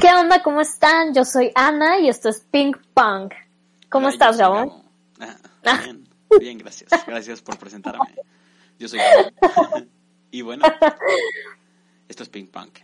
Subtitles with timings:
[0.00, 0.42] ¿Qué onda?
[0.42, 1.12] ¿Cómo están?
[1.12, 3.30] Yo soy Ana y esto es Pink Pong.
[3.90, 4.68] ¿Cómo Hola, estás, Gabón?
[5.18, 5.34] Gabo.
[5.66, 6.08] Ah, bien,
[6.40, 6.90] bien, gracias.
[7.06, 8.06] Gracias por presentarme.
[8.78, 9.86] Yo soy Gabo.
[10.32, 10.64] Y bueno,
[12.08, 12.78] esto es Pink Punk.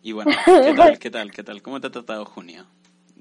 [0.00, 0.98] Y bueno, ¿qué tal?
[0.98, 1.30] ¿Qué tal?
[1.30, 1.62] ¿Qué tal?
[1.62, 2.64] ¿Cómo te ha tratado junio?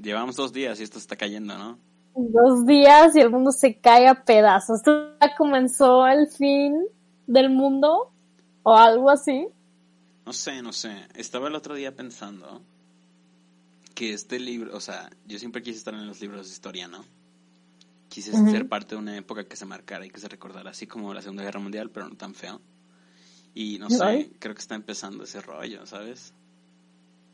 [0.02, 1.78] Llevamos dos días y esto está cayendo, ¿no?
[2.16, 4.78] Dos días y el mundo se cae a pedazos.
[4.78, 6.88] ¿Esto ya comenzó el fin
[7.28, 8.14] del mundo?
[8.64, 9.50] ¿O algo así?
[10.26, 11.06] No sé, no sé.
[11.16, 12.62] Estaba el otro día pensando
[13.96, 17.04] que este libro, o sea, yo siempre quise estar en los libros de historia, ¿no?
[18.10, 21.14] Quise ser parte de una época que se marcara y que se recordara, así como
[21.14, 22.62] la Segunda Guerra Mundial, pero no tan feo.
[23.54, 24.32] Y no sé, Ay.
[24.40, 26.34] creo que está empezando ese rollo, ¿sabes?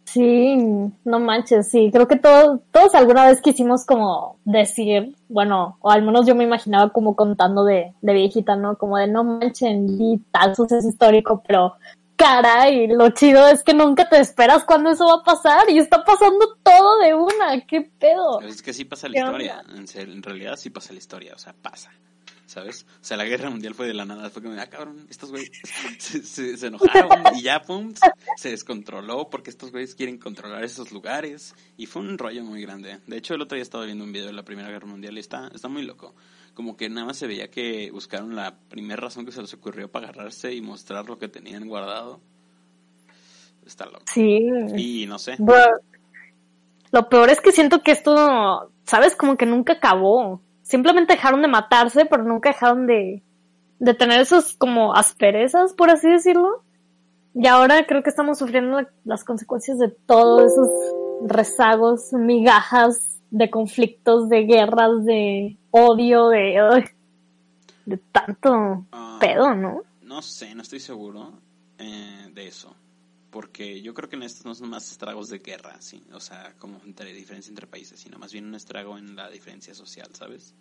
[0.05, 0.57] Sí,
[1.05, 1.89] no manches, sí.
[1.91, 6.43] Creo que todos, todos alguna vez quisimos como decir, bueno, o al menos yo me
[6.43, 8.77] imaginaba como contando de, de viejita, ¿no?
[8.77, 11.73] Como de no manchen, y tal suceso histórico, pero
[12.21, 16.03] caray, lo chido es que nunca te esperas cuando eso va a pasar y está
[16.03, 18.41] pasando todo de una, qué pedo.
[18.41, 19.63] Es que sí pasa la ¿Qué historia,
[19.95, 21.91] en realidad sí pasa la historia, o sea, pasa,
[22.51, 22.85] ¿sabes?
[23.01, 25.49] O sea, la guerra mundial fue de la nada, fue como, ah, cabrón, estos güeyes
[25.99, 27.93] se, se- se enojaron y ya, pum,
[28.35, 32.99] se descontroló porque estos güeyes quieren controlar esos lugares y fue un rollo muy grande.
[33.07, 35.21] De hecho, el otro día estaba viendo un video de la Primera Guerra Mundial y
[35.21, 36.13] está, está muy loco.
[36.53, 39.89] Como que nada más se veía que buscaron la primera razón que se les ocurrió
[39.89, 42.19] para agarrarse y mostrar lo que tenían guardado.
[43.65, 44.03] Está loco.
[44.13, 44.41] Sí.
[44.75, 45.37] Y no sé,
[46.91, 49.15] lo peor es que siento que esto, ¿sabes?
[49.15, 50.41] Como que nunca acabó.
[50.71, 53.21] Simplemente dejaron de matarse, pero nunca dejaron de,
[53.79, 56.63] de tener esos como asperezas, por así decirlo.
[57.35, 60.69] Y ahora creo que estamos sufriendo la- las consecuencias de todos esos
[61.25, 66.85] rezagos, migajas de conflictos, de guerras, de odio, de,
[67.85, 69.17] de tanto Ah.
[69.19, 69.81] pedo, ¿no?
[70.01, 71.31] No sé, no estoy seguro
[71.79, 72.73] eh, de eso.
[73.31, 76.03] Porque yo creo que en estos no son más estragos de guerra, sí.
[76.13, 79.73] O sea, como entre diferencia entre países, sino más bien un estrago en la diferencia
[79.73, 80.53] social, ¿sabes?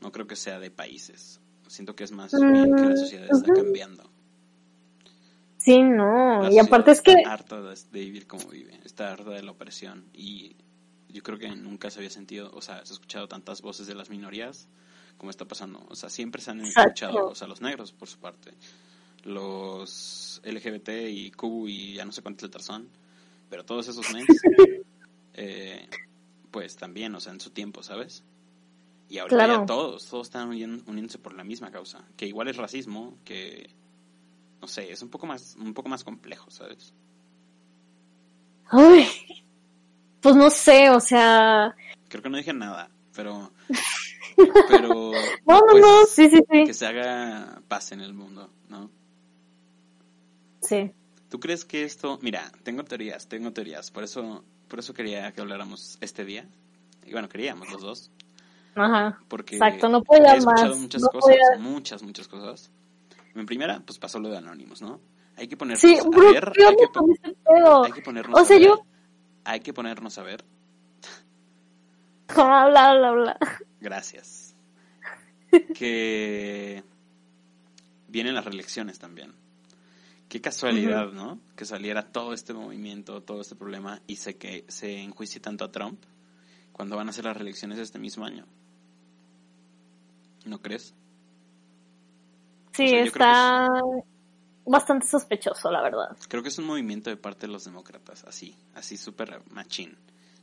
[0.00, 1.40] No creo que sea de países.
[1.66, 4.10] Siento que es más bien que la sociedad está cambiando.
[5.56, 6.50] Sí, no.
[6.52, 9.52] Y aparte es que, está harta de, de vivir como vive, está harta de la
[9.52, 10.56] opresión y
[11.08, 13.94] yo creo que nunca se había sentido, o sea, se ha escuchado tantas voces de
[13.94, 14.68] las minorías
[15.16, 15.80] como está pasando.
[15.88, 16.80] O sea, siempre se han Exacto.
[16.80, 18.52] escuchado, o sea, los negros por su parte,
[19.24, 22.88] los LGBT y Q y ya no sé cuántas letras son,
[23.50, 24.28] pero todos esos mens,
[25.34, 25.88] eh,
[26.50, 28.22] pues también, o sea, en su tiempo, ¿sabes?
[29.08, 29.60] Y ahorita Claro.
[29.60, 33.70] ya todos, todos están uniéndose por la misma causa, que igual es racismo, que
[34.60, 36.94] no sé, es un poco más, un poco más complejo, ¿sabes?
[38.70, 39.06] ay,
[40.20, 41.74] pues no sé, o sea,
[42.08, 43.52] Creo que no dije nada, pero,
[44.68, 45.12] pero, no,
[45.46, 46.64] no, pues, no, sí, sí, sí.
[46.64, 48.90] que se haga paz en el mundo, ¿no?
[50.66, 50.90] Sí.
[51.28, 55.40] ¿Tú crees que esto, mira, tengo teorías, tengo teorías, por eso, por eso quería que
[55.40, 56.46] habláramos este día,
[57.04, 58.10] y bueno, queríamos los dos,
[58.76, 59.18] Ajá.
[59.28, 62.70] porque Exacto, no podía he escuchado más, muchas no cosas, podía- muchas, muchas cosas.
[63.34, 65.00] En primera, pues pasó lo de Anonymous, ¿no?
[65.36, 67.84] Hay que ponernos Sí, a ver, ¿qué hay que, pedo?
[67.84, 68.86] hay que ponernos O sea, a ver, yo-
[69.44, 70.44] hay que ponernos a ver
[72.28, 73.38] Bla, bla, bla.
[73.80, 74.54] Gracias.
[75.74, 76.82] que
[78.08, 79.32] vienen las reelecciones también.
[80.34, 81.38] Qué casualidad, ¿no?
[81.54, 85.70] Que saliera todo este movimiento, todo este problema y sé que se enjuicie tanto a
[85.70, 86.02] Trump
[86.72, 88.44] cuando van a ser las reelecciones este mismo año.
[90.44, 90.92] ¿No crees?
[92.72, 93.68] Sí, O sea, está
[94.66, 96.16] bastante sospechoso, la verdad.
[96.26, 99.96] Creo que es un movimiento de parte de los demócratas, así, así súper machín,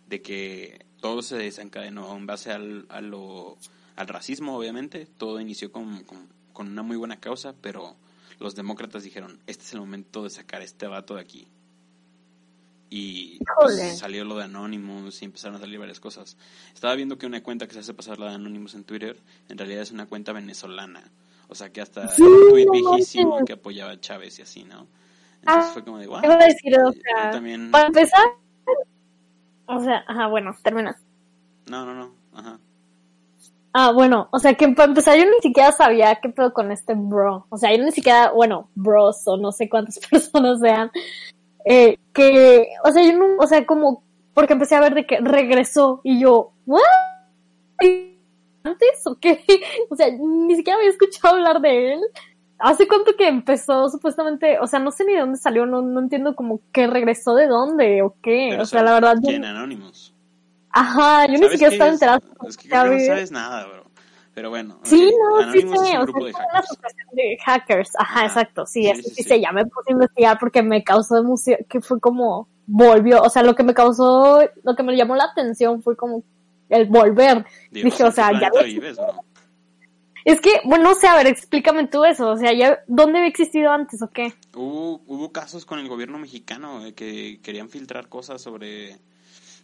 [0.08, 3.58] de que todo se desencadenó en base al, a lo,
[3.98, 7.98] al racismo, obviamente, todo inició con, con, con una muy buena causa, pero
[8.42, 11.48] los demócratas dijeron, este es el momento de sacar a este vato de aquí.
[12.90, 16.36] Y pues, salió lo de Anonymous y empezaron a salir varias cosas.
[16.74, 19.18] Estaba viendo que una cuenta que se hace pasar la de Anonymous en Twitter,
[19.48, 21.02] en realidad es una cuenta venezolana.
[21.48, 24.88] O sea, que hasta Sí, un no viejísimo que apoyaba a Chávez y así, ¿no?
[25.42, 26.18] Entonces Ah, fue como de, wow.
[26.18, 27.72] A decir, Yo sea, también...
[27.72, 28.22] para empezar,
[29.68, 30.98] o sea, ajá, bueno, termina.
[31.68, 32.14] No, no, no.
[32.34, 32.60] Ajá.
[33.74, 36.94] Ah, bueno, o sea que para empezar yo ni siquiera sabía qué pedo con este
[36.94, 37.46] bro.
[37.50, 40.92] O sea, yo ni siquiera, bueno, bros o no sé cuántas personas sean,
[41.66, 44.04] eh, que, o sea, yo no, o sea, como,
[44.34, 46.82] porque empecé a ver de que regresó y yo, ¿what?
[48.64, 49.44] ¿Antes o qué?
[49.90, 52.00] O sea, ni siquiera había escuchado hablar de él.
[52.60, 54.60] ¿Hace cuánto que empezó supuestamente?
[54.60, 57.48] O sea, no sé ni de dónde salió, no, no entiendo como que regresó de
[57.48, 58.50] dónde o qué.
[58.52, 59.16] Pero o sea, la verdad.
[59.20, 59.36] yo-.
[59.36, 60.14] Anonymous.
[60.74, 61.94] Ajá, yo ni ¿Sabes siquiera estaba es?
[61.96, 62.20] enterada.
[62.48, 63.32] Es que creo que no ¿sabes?
[63.32, 63.92] nada, bro.
[64.34, 64.80] Pero bueno.
[64.84, 66.66] Sí, no, sí Anonymous sé, es o sea, de es una hackers.
[66.72, 69.24] asociación de hackers, ajá, exacto, sí, Sí, sí, sí, sí.
[69.24, 73.30] sé, ya me puse a investigar porque me causó emoción, que fue como, volvió, o
[73.30, 76.24] sea, lo que me causó, lo que me llamó la atención fue como
[76.70, 77.46] el volver.
[77.70, 79.26] Dije, o ¿en qué sea, ya vives, bro?
[80.24, 83.30] Es que, bueno, no sé, a ver, explícame tú eso, o sea, ya, ¿dónde había
[83.30, 84.34] existido antes o qué?
[84.56, 89.00] Hubo, hubo casos con el gobierno mexicano de que querían filtrar cosas sobre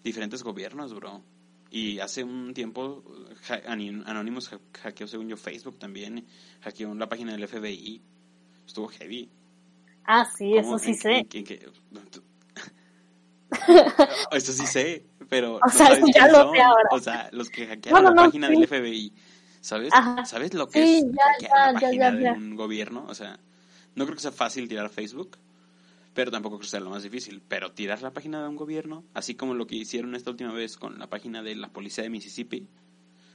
[0.08, 1.22] diferentes gobiernos, bro.
[1.70, 3.04] Y hace un tiempo
[3.66, 6.26] Anonymous ha- hackeó, según yo, Facebook también.
[6.62, 8.02] Hackeó la página del FBI.
[8.66, 9.30] Estuvo heavy.
[10.06, 10.78] Ah, sí, ¿Cómo?
[10.78, 11.18] eso sí ¿En- sé.
[11.18, 12.28] en- en
[14.32, 16.90] Eso sí sé, pero O no sea, sabes ya lo sé ahora.
[16.92, 18.54] O sea, los que hackearon la página sí.
[18.56, 19.14] del FBI.
[19.62, 19.90] ¿Sabes?
[19.94, 20.26] Ajá.
[20.26, 23.06] ¿Sabes lo que Sí, es ya, hackear la ya, ya, página de un gobierno?
[23.10, 23.40] O sea,
[23.96, 25.38] no creo que sea fácil tirar Facebook,
[26.18, 27.44] pero tampoco creo que sea lo más difícil.
[27.48, 30.76] Pero tirar la página de un gobierno, así como lo que hicieron esta última vez
[30.76, 32.68] con la página de la policía de Mississippi.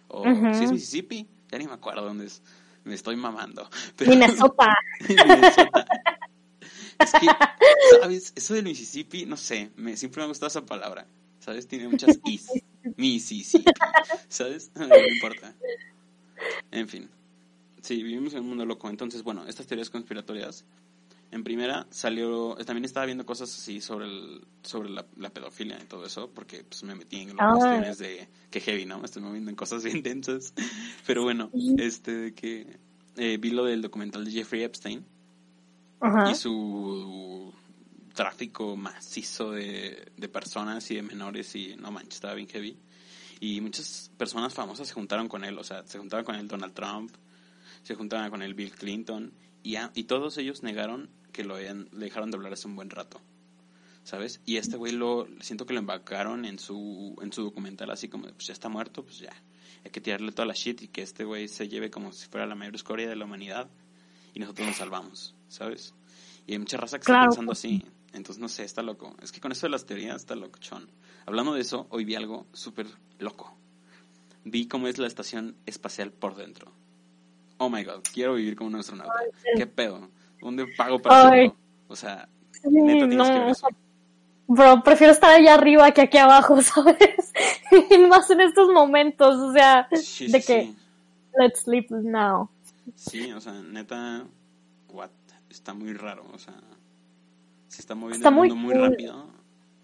[0.08, 2.42] O si es Mississippi, ya ni me acuerdo dónde es.
[2.82, 3.70] Me estoy mamando.
[3.96, 4.74] Pero- Minnesota.
[5.08, 5.86] Minnesota.
[6.98, 7.26] Es que,
[8.00, 8.32] ¿sabes?
[8.34, 11.06] Eso del Mississippi, no sé, me, siempre me ha gustado esa palabra.
[11.38, 11.68] ¿Sabes?
[11.68, 12.48] Tiene muchas is.
[12.96, 13.70] Mississippi.
[14.26, 14.72] ¿Sabes?
[14.74, 15.54] No importa.
[16.72, 17.08] En fin.
[17.80, 18.90] Sí, vivimos en un mundo loco.
[18.90, 20.64] Entonces, bueno, estas teorías conspiratorias.
[21.32, 25.86] En primera salió, también estaba viendo cosas así sobre el, sobre la, la pedofilia y
[25.86, 27.52] todo eso, porque pues me metí en las Ah.
[27.52, 29.02] cuestiones de que heavy, ¿no?
[29.04, 30.52] Estoy moviendo en cosas bien densas.
[31.06, 32.78] Pero bueno, este de que
[33.16, 35.04] eh, vi lo del documental de Jeffrey Epstein
[36.30, 37.52] y su
[38.14, 42.76] tráfico macizo de, de personas y de menores y no manches, estaba bien heavy.
[43.40, 46.74] Y muchas personas famosas se juntaron con él, o sea, se juntaron con el Donald
[46.74, 47.10] Trump,
[47.82, 49.32] se juntaron con el Bill Clinton
[49.62, 52.76] y, a- y todos ellos negaron que lo habían, le dejaron de hablar hace un
[52.76, 53.20] buen rato.
[54.04, 54.40] ¿Sabes?
[54.44, 58.24] Y este güey lo siento que lo embarcaron en su en su documental así como
[58.24, 59.32] pues ya está muerto, pues ya.
[59.84, 62.46] Hay que tirarle toda la shit y que este güey se lleve como si fuera
[62.46, 63.68] la mayor escoria de la humanidad
[64.34, 65.94] y nosotros nos salvamos, ¿sabes?
[66.48, 67.20] Y hay mucha raza que Claro.
[67.22, 67.82] está pensando así.
[68.12, 69.16] Entonces, no sé, está loco.
[69.22, 70.88] Es que con eso de las teorías está locochón.
[71.24, 72.86] Hablando de eso, hoy vi algo súper
[73.20, 73.54] loco.
[74.44, 76.72] Vi cómo es la estación espacial por dentro.
[77.58, 79.14] Oh my god, quiero vivir como un astronauta.
[79.56, 80.10] ¿Qué pedo?
[80.42, 81.46] ¿Dónde pago para Ay.
[81.46, 81.56] hacerlo?
[81.88, 83.68] O sea, Sí, neta tienes que ver no, eso.
[84.46, 87.32] Bro, prefiero estar allá arriba que aquí abajo, ¿sabes?
[87.90, 90.76] Y más en estos momentos, o sea, Sí, de sí, que sí.
[91.38, 92.50] let's sleep now.
[92.96, 94.26] Sí, o sea, neta,
[94.90, 95.10] what?
[95.48, 96.54] Está muy raro, o sea,
[97.68, 98.90] se está moviendo Está el muy mundo muy cool.
[98.90, 99.26] rápido.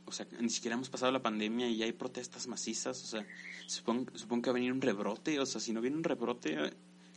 [0.07, 3.27] O sea, ni siquiera hemos pasado la pandemia y ya hay protestas macizas, o sea,
[3.67, 6.57] supongo, supongo que va a venir un rebrote, o sea, si no viene un rebrote,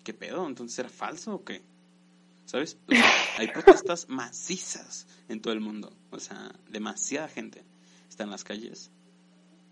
[0.04, 0.46] ¿qué pedo?
[0.46, 1.62] ¿Entonces era falso o qué?
[2.46, 2.78] ¿Sabes?
[3.38, 7.64] Hay protestas macizas en todo el mundo, o sea, demasiada gente
[8.10, 8.92] está en las calles.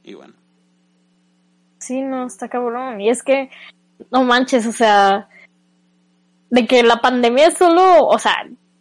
[0.04, 0.34] Y bueno,
[1.80, 3.02] Sí, no, está cabrón.
[3.02, 3.50] Y es que,
[4.12, 5.30] no manches, o sea,
[6.50, 8.36] de que la pandemia es solo, o sea,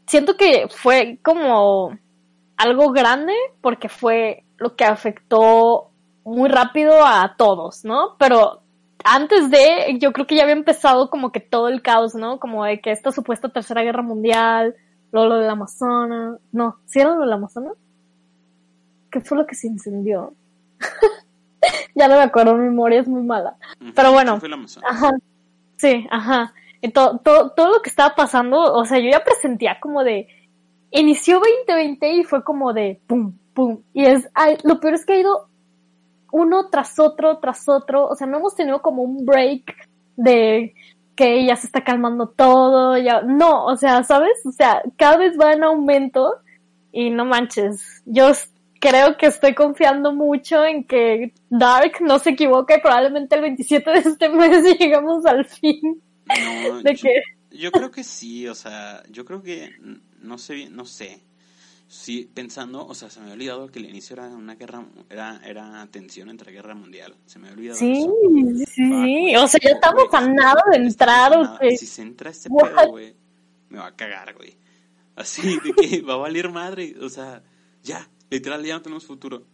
[0.06, 1.96] siento que fue como
[2.56, 5.90] algo grande porque fue lo que afectó
[6.25, 8.16] muy rápido a todos, ¿no?
[8.18, 8.62] Pero
[9.15, 12.38] antes de, yo creo que ya había empezado como que todo el caos, ¿no?
[12.38, 14.75] Como de que esta supuesta tercera guerra mundial,
[15.12, 17.75] luego lo del Amazonas, no, ¿sí era lo del Amazonas?
[19.11, 20.35] ¿Qué fue lo que se incendió?
[21.95, 23.57] ya no me acuerdo, mi memoria es muy mala.
[23.95, 24.38] Pero bueno.
[24.38, 24.91] fue el Amazonas.
[24.91, 25.11] Ajá.
[25.77, 26.53] Sí, ajá.
[26.81, 30.29] Y to- to- todo lo que estaba pasando, o sea, yo ya presentía como de.
[30.91, 33.83] Inició 2020 y fue como de pum, pum.
[33.93, 34.29] Y es.
[34.35, 35.49] ay, lo peor es que ha ido
[36.32, 38.06] uno tras otro, tras otro.
[38.08, 39.75] O sea, no hemos tenido como un break
[40.16, 40.75] de
[41.14, 42.97] que ya se está calmando todo.
[42.99, 44.44] Ya, no, o sea, ¿sabes?
[44.47, 46.37] O sea, cada vez va en aumento.
[46.92, 48.02] Y no manches.
[48.06, 48.30] Yo
[48.80, 52.78] creo que estoy confiando mucho en que Dark no se equivoque.
[52.78, 56.00] Probablemente el 27 de este mes llegamos al fin.
[56.26, 57.23] No, ¿De yo, qué?
[57.50, 59.70] yo creo que sí, o sea, yo creo que
[60.20, 61.20] no sé, no sé.
[61.90, 65.40] Sí, pensando, o sea, se me había olvidado que el inicio era una guerra, era,
[65.42, 67.16] era tensión entre guerra mundial.
[67.25, 68.14] Se me había olvidado Sí, eso.
[68.75, 69.37] sí, güey.
[69.37, 71.33] O sea, ya estamos Güey, a nada de entrar.
[71.33, 71.59] a o nada.
[71.59, 72.68] sea, Si se entra este What?
[72.75, 73.14] pedo, güey,
[73.71, 74.54] me va a cagar, güey.
[75.16, 77.42] Así de que va a valer madre, o sea,
[77.83, 79.47] ya, literal, ya no tenemos futuro.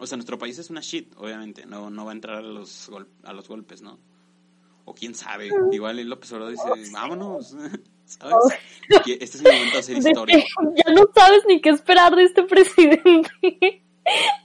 [0.00, 2.88] O sea, nuestro país es una shit, obviamente, no, no va a entrar a los,
[2.90, 3.98] gol- a los golpes, ¿no?
[4.86, 7.54] O quién sabe, igual el López Obrador dice, vámonos,
[9.06, 10.38] Este es mi momento de hacer historia.
[10.38, 13.30] ya no sabes ni qué esperar de este presidente.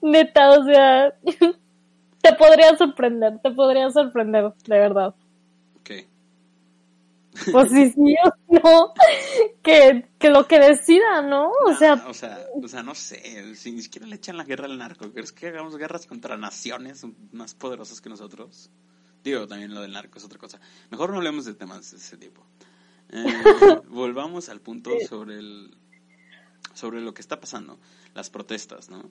[0.01, 1.13] Neta, o sea,
[2.21, 5.15] te podría sorprender, te podría sorprender, de verdad.
[5.83, 6.07] ¿Qué?
[7.51, 8.93] Pues sí, sí o no,
[9.61, 11.49] que, que lo que decida, ¿no?
[11.49, 14.43] O No, sea, o sea, o sea, no sé, si ni siquiera le echan la
[14.45, 18.69] guerra al narco, ¿crees que hagamos guerras contra naciones más poderosas que nosotros?
[19.23, 20.59] Digo, también lo del narco es otra cosa.
[20.91, 22.45] Mejor no hablemos de temas de ese tipo.
[23.09, 25.77] Eh, volvamos al punto sobre el
[26.73, 27.79] sobre lo que está pasando,
[28.13, 29.09] las protestas, ¿no?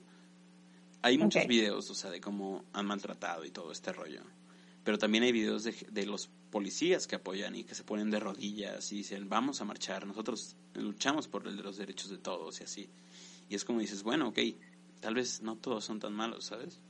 [1.01, 1.49] Hay muchos Ok.
[1.49, 4.21] videos, o sea, de cómo han maltratado y todo este rollo.
[4.83, 8.19] Pero también hay videos de, de los policías que apoyan y que se ponen de
[8.19, 12.89] rodillas y dicen, vamos a marchar, nosotros luchamos por los derechos de todos y así.
[13.49, 14.39] Y es como dices, bueno, ok,
[14.99, 16.81] tal vez no todos son tan malos, ¿sabes?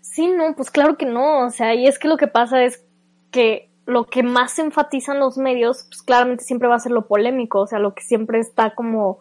[0.00, 2.84] Sí, no, pues claro que no, o sea, y es que lo que pasa es
[3.30, 7.60] que lo que más enfatizan los medios, pues claramente siempre va a ser lo polémico,
[7.60, 9.18] o sea, lo que siempre está como,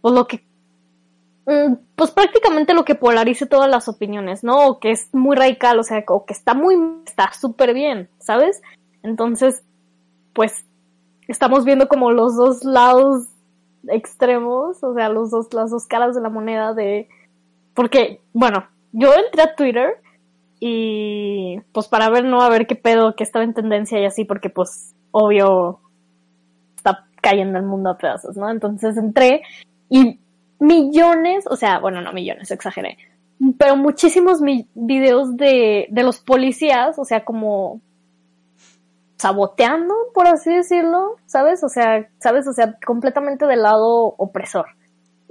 [0.00, 0.44] pues lo que,
[1.46, 4.66] mm, pues prácticamente lo que polarice todas las opiniones, ¿no?
[4.66, 8.60] O que es muy radical, o sea, o que está muy, está súper bien, ¿sabes?
[9.02, 9.62] Entonces,
[10.32, 10.64] pues,
[11.28, 13.28] estamos viendo como los dos lados
[13.88, 17.08] extremos, o sea, los dos, las dos caras de la moneda de,
[17.74, 20.00] porque, bueno, yo entré a Twitter
[20.60, 24.24] y pues para ver, no, a ver qué pedo, que estaba en tendencia y así,
[24.24, 25.80] porque pues obvio
[26.76, 28.50] está cayendo el mundo a pedazos, ¿no?
[28.50, 29.42] Entonces entré
[29.88, 30.20] y
[30.58, 32.98] millones, o sea, bueno, no millones, exageré,
[33.58, 34.40] pero muchísimos
[34.74, 37.80] videos de, de los policías, o sea, como
[39.16, 41.64] saboteando, por así decirlo, ¿sabes?
[41.64, 42.46] O sea, ¿sabes?
[42.46, 44.66] O sea, completamente del lado opresor.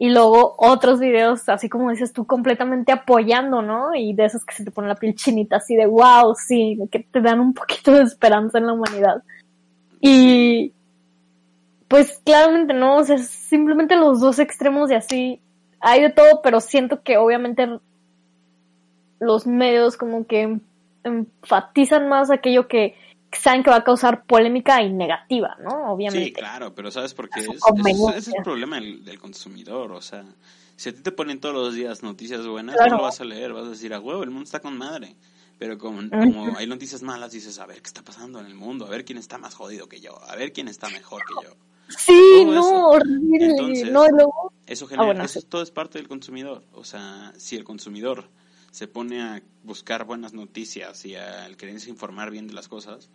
[0.02, 3.94] Y luego otros videos, así como dices tú, completamente apoyando, ¿no?
[3.94, 7.00] Y de esos que se te pone la piel chinita, así de wow, sí, que
[7.00, 9.22] te dan un poquito de esperanza en la humanidad.
[10.00, 10.72] Y
[11.90, 15.42] pues claramente no, o sea, simplemente los dos extremos y así
[15.82, 17.68] hay de todo, pero siento que obviamente
[19.20, 20.60] los medios como que
[21.04, 22.96] enfatizan más aquello que
[23.32, 25.94] saben que va a causar polémica y negativa, ¿no?
[25.94, 26.26] Obviamente.
[26.28, 27.42] Sí, claro, pero ¿sabes por qué?
[27.42, 28.34] Es, es- ese es conveniencia.
[28.38, 30.26] el problema del, del consumidor, o sea,
[30.76, 32.92] si a ti te ponen todos los días noticias buenas, Claro.
[32.92, 35.16] no lo vas a leer, vas a decir, a huevo, el mundo está con madre.
[35.58, 36.00] Pero como,
[36.58, 39.18] hay noticias malas, dices, a ver qué está pasando en el mundo, a ver quién
[39.18, 41.54] está más jodido que yo, a ver quién está mejor que yo.
[41.90, 42.14] Sí,
[42.46, 42.88] Todo no, eso.
[42.88, 43.46] horrible.
[43.46, 45.48] Entonces- no, luego, Eso genera, bueno, eso sí.
[45.50, 46.64] todo es parte del consumidor.
[46.72, 48.30] O sea, si el consumidor
[48.72, 53.10] se pone a buscar buenas noticias y al quererse informar bien de las cosas,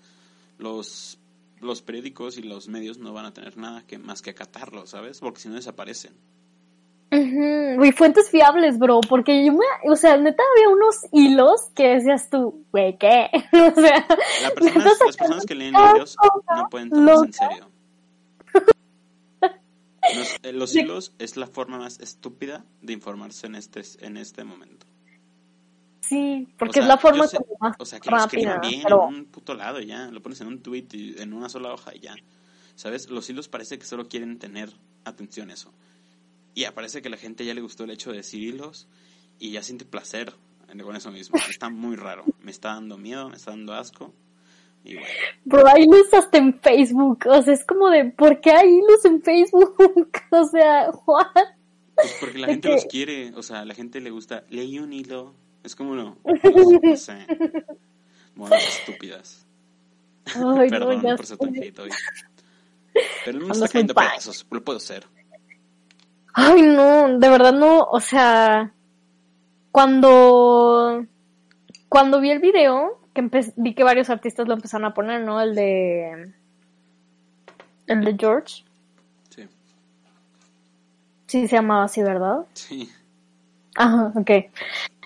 [0.58, 1.18] los,
[1.61, 5.20] los periódicos y los medios no van a tener nada que más que acatarlo, ¿sabes?
[5.20, 6.12] Porque si no desaparecen.
[7.12, 11.94] Ujú, Y fuentes fiables, bro, porque yo me, o sea, neta había unos hilos que
[11.94, 13.28] decías tú, güey, ¿qué?
[13.52, 14.06] o sea,
[14.42, 16.16] La personas- neta las personas que leen libros
[16.56, 17.70] no pueden tomarse en serio.
[20.16, 24.44] Los, eh, los hilos es la forma más estúpida de informarse en este, en este
[24.44, 24.87] momento.
[26.08, 28.58] Sí, O porque sea, es la forma sé- como más O sea, que lo rápida,
[28.58, 30.06] bien pero en un puto lado y ya.
[30.11, 32.14] Lo pones en un tweet y en una sola hoja y ya.
[32.75, 33.08] ¿Sabes?
[33.11, 34.70] Los hilos parece que solo quieren tener
[35.04, 35.73] atención eso.
[36.54, 38.87] Y parece que a la gente ya le gustó el hecho de decir hilos
[39.38, 40.32] y ya siente placer
[40.82, 41.37] con eso mismo.
[41.49, 42.25] Está muy raro.
[42.40, 44.12] Me está dando miedo, me está dando asco.
[44.84, 45.08] Y bueno,
[45.44, 47.20] Bro, hay hilos hasta en Facebook.
[47.26, 49.76] O sea, es como de, ¿por qué hay hilos en Facebook?
[50.30, 51.26] o sea, what?
[51.94, 53.32] pues porque la gente que- los quiere.
[53.37, 54.44] O sea, la gente le gusta.
[54.50, 55.34] Leí un hilo.
[55.64, 56.16] Es como no.
[56.83, 57.26] No sé.
[58.37, 59.47] Monas estúpidas.
[60.26, 61.90] Ay, Perdón no, por ser tan hate hoy.
[63.25, 64.47] Pero mundo Andas está cayendo pedazos.
[64.50, 65.06] Lo puedo ser.
[66.35, 68.73] Ay, no, de verdad no, o sea,
[69.71, 71.06] cuando,
[71.88, 75.40] cuando vi el video, que vi que varios artistas lo empezaron a poner, ¿no?
[75.40, 76.33] El de,
[77.87, 78.64] el de George,
[79.30, 79.49] Sí.
[81.28, 82.44] sí se llamaba así, ¿verdad?
[82.54, 82.90] Sí.
[83.76, 84.30] Ajá, ok.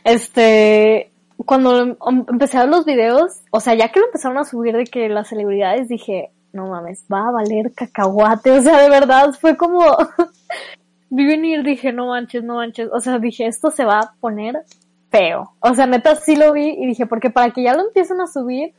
[0.05, 1.11] Este,
[1.45, 1.97] cuando em-
[2.29, 5.09] empecé a ver los videos, o sea, ya que lo empezaron a subir de que
[5.09, 9.81] las celebridades, dije, no mames, va a valer cacahuate, o sea, de verdad, fue como,
[11.11, 14.63] vi venir, dije, no manches, no manches, o sea, dije, esto se va a poner
[15.11, 18.21] feo, o sea, neta sí lo vi y dije, porque para que ya lo empiecen
[18.21, 18.75] a subir,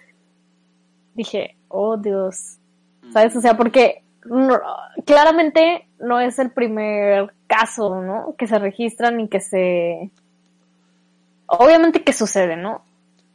[1.16, 2.58] dije, oh Dios,
[3.12, 3.36] ¿sabes?
[3.36, 4.04] O sea, porque
[5.06, 8.36] claramente no es el primer caso, ¿no?
[8.38, 10.12] Que se registran y que se...
[11.50, 12.82] Obviamente que sucede, ¿no?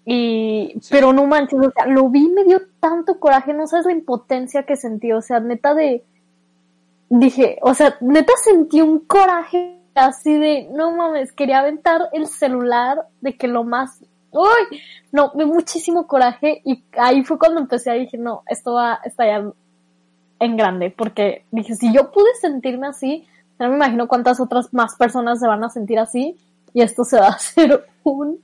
[0.04, 0.74] Y...
[0.80, 0.88] Sí.
[0.90, 3.92] Pero no manches, o sea, lo vi y me dio tanto coraje, no sabes la
[3.92, 6.04] impotencia que sentí, o sea, neta de...
[7.08, 13.06] Dije, o sea, neta sentí un coraje así de, no mames, quería aventar el celular
[13.20, 14.00] de que lo más...
[14.30, 14.80] ¡Uy!
[15.12, 19.00] No, me muchísimo coraje y ahí fue cuando empecé a dije, no, esto va a
[19.04, 19.52] estallar
[20.40, 23.26] en grande, porque dije, si yo pude sentirme así,
[23.58, 26.36] no me imagino cuántas otras más personas se van a sentir así
[26.72, 28.40] y esto se va a hacer un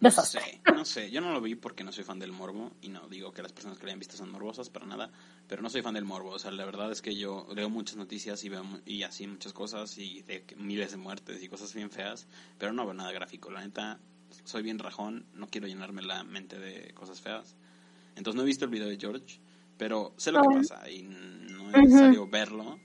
[0.00, 2.88] No sé, no sé, yo no lo vi porque no soy fan del morbo y
[2.88, 5.12] no digo que las personas que lo hayan visto son morbosas para nada,
[5.46, 7.96] pero no soy fan del morbo, o sea, la verdad es que yo leo muchas
[7.96, 11.90] noticias y veo y así muchas cosas y de miles de muertes y cosas bien
[11.90, 12.26] feas,
[12.58, 14.00] pero no veo nada gráfico, la neta
[14.44, 17.54] soy bien rajón, no quiero llenarme la mente de cosas feas.
[18.16, 19.40] Entonces no he visto el video de George,
[19.78, 22.80] pero sé lo que pasa y no es necesario verlo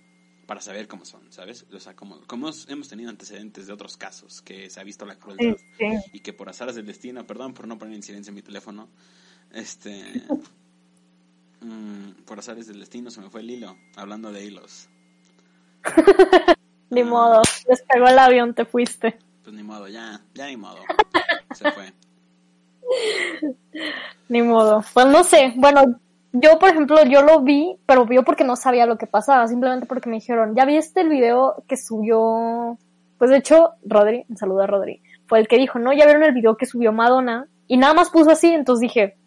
[0.47, 1.65] para saber cómo son, ¿sabes?
[1.71, 5.17] O sea, como, como hemos tenido antecedentes de otros casos que se ha visto la
[5.17, 6.09] crueldad Sí, sí.
[6.13, 8.87] y que por azares del destino, perdón por no poner en silencio mi teléfono,
[9.53, 10.23] este,
[11.61, 14.89] mm, por azares del destino se me fue el hilo, hablando de hilos.
[16.89, 17.05] Ni Ah.
[17.05, 19.19] modo, despegó el avión, te fuiste.
[19.43, 20.79] Pues ni modo, ya, ya ni modo,
[21.55, 21.93] se fue.
[24.29, 24.83] Ni modo.
[24.93, 25.53] Pues no sé.
[25.55, 25.99] Bueno,
[26.41, 29.47] yo, por ejemplo, yo lo vi, pero vio porque no sabía lo que pasaba.
[29.47, 32.77] Simplemente porque me dijeron, ¿ya viste el video que subió?
[33.17, 35.93] Pues de hecho, Rodri, un saludo a Rodri, fue el que dijo, ¿no?
[35.93, 37.47] ¿Ya vieron el video que subió Madonna?
[37.67, 39.17] Y nada más puso así, entonces dije,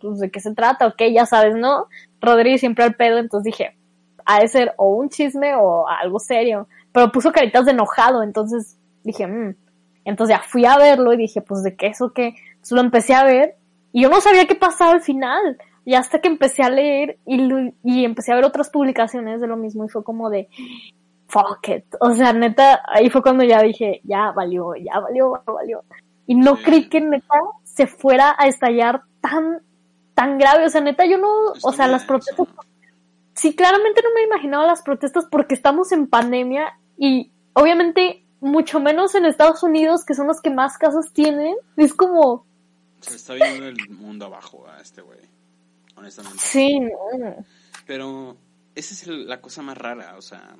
[0.00, 1.86] pues de qué se trata, ok, ya sabes, ¿no?
[2.20, 3.76] Rodri siempre al pedo, entonces dije,
[4.24, 6.68] ha de ser o un chisme o algo serio.
[6.92, 9.54] Pero puso caritas de enojado, entonces dije, mmm.
[10.04, 12.34] Entonces ya fui a verlo y dije, pues de qué eso qué.
[12.52, 13.56] Entonces lo empecé a ver
[13.92, 15.58] y yo no sabía qué pasaba al final.
[15.84, 17.40] Y hasta que empecé a leer y,
[17.82, 20.48] y empecé a ver otras publicaciones de lo mismo y fue como de,
[21.28, 21.84] fuck it.
[22.00, 25.84] O sea, neta, ahí fue cuando ya dije, ya valió, ya valió, valió.
[26.26, 27.34] Y no creí que neta
[27.64, 29.62] se fuera a estallar tan,
[30.14, 30.66] tan grave.
[30.66, 31.28] O sea, neta, yo no,
[31.62, 32.46] o sea, las protestas
[33.40, 39.14] sí, claramente no me imaginaba las protestas porque estamos en pandemia y obviamente mucho menos
[39.14, 41.56] en Estados Unidos, que son los que más casos tienen.
[41.76, 42.46] Es como,
[43.00, 45.20] Se está viendo el mundo abajo a este güey,
[45.96, 46.38] honestamente.
[46.38, 47.44] sí, no.
[47.86, 48.36] Pero
[48.74, 50.56] esa es la cosa más rara, o sea,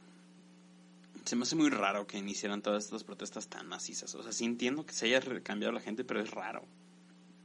[1.24, 4.14] se me hace muy raro que iniciaran todas estas protestas tan macizas.
[4.14, 6.64] O sea, sí entiendo que se haya cambiado la gente, pero es raro.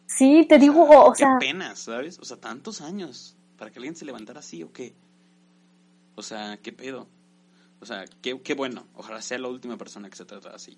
[0.08, 2.20] Sí, te digo, o qué sea, pena, ¿sabes?
[2.20, 4.96] O sea, tantos años para que alguien se levantara así o qué.
[6.16, 7.08] O sea, qué pedo.
[7.80, 8.88] O sea, qué, qué bueno.
[8.96, 10.78] Ojalá sea la última persona que se trata así.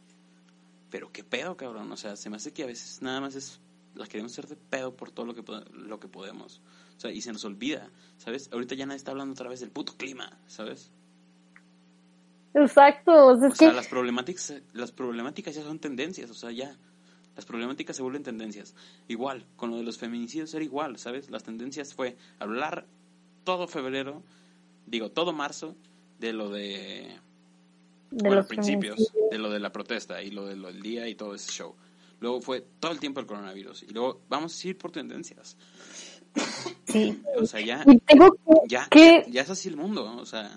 [0.89, 1.91] Pero qué pedo, cabrón.
[1.91, 3.62] O sea, se me hace que a veces nada más es
[3.93, 6.62] la queremos hacer de pedo por todo lo que lo que podemos.
[6.98, 8.50] O sea, y se nos olvida, ¿sabes?
[8.52, 10.92] Ahorita ya nadie está hablando otra vez del puto clima, ¿sabes?
[12.54, 16.34] exacto, o sea, O es sea, que, las problemáticas las problemáticas ya son tendencias, o
[16.34, 16.76] sea, ya
[17.36, 18.74] las problemáticas se vuelven tendencias.
[19.08, 21.30] Igual, con lo de los feminicidios era igual, ¿sabes?
[21.30, 22.88] Las tendencias fue hablar
[23.44, 24.24] todo febrero,
[24.88, 25.76] digo, todo marzo
[26.20, 27.16] de lo de
[28.10, 31.08] de bueno, los principios de lo de la protesta y lo de lo del día
[31.08, 31.76] y todo ese show.
[32.20, 35.58] Luego fue todo el tiempo el coronavirus y luego vamos a ir por tendencias.
[36.88, 37.22] Sí.
[37.38, 40.26] O sea, ya Y tengo que, ya, que ya, ya es así el mundo, o
[40.26, 40.50] sea,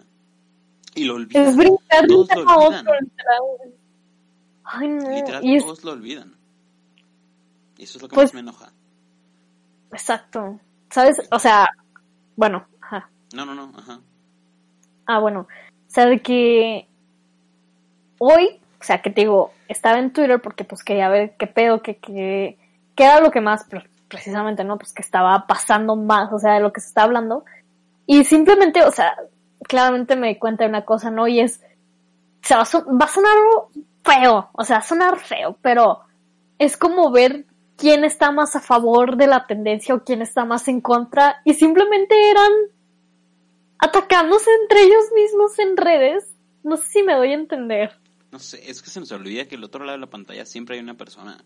[0.94, 1.46] y lo olvidan.
[1.46, 2.92] es brincar de un tema a otro.
[3.00, 3.42] literal.
[4.64, 6.36] Ay, no, Literal, y es, todos lo olvidan.
[7.78, 8.72] Y eso es lo que Pues- más me enoja.
[9.92, 11.16] exacto, ¿sabes?
[11.32, 11.68] O sea,
[12.36, 13.10] bueno, ajá.
[13.34, 14.00] No, no, no, ajá.
[15.06, 16.86] Ah, bueno, o sea, de que
[18.18, 21.82] hoy, o sea, que te digo, estaba en Twitter porque pues quería ver qué pedo,
[21.82, 22.56] qué, qué,
[22.94, 23.64] qué era lo que más,
[24.10, 24.76] precisamente, ¿no?
[24.76, 27.44] Pues que estaba pasando más, o sea, de lo que se está hablando.
[28.06, 29.16] Y simplemente, o sea,
[29.62, 31.28] claramente me cuenta una cosa, ¿no?
[31.28, 31.62] Y es,
[32.42, 33.36] o sea, va a, va a sonar
[34.04, 36.00] feo, o sea, va a sonar feo, pero
[36.58, 37.46] es como ver
[37.76, 41.40] quién está más a favor de la tendencia o quién está más en contra.
[41.44, 42.52] Y simplemente eran
[43.78, 46.34] atacándose entre ellos mismos en redes.
[46.62, 47.96] No sé si me doy a entender.
[48.30, 50.76] No sé, es que se nos olvida que el otro lado de la pantalla siempre
[50.76, 51.42] hay una persona.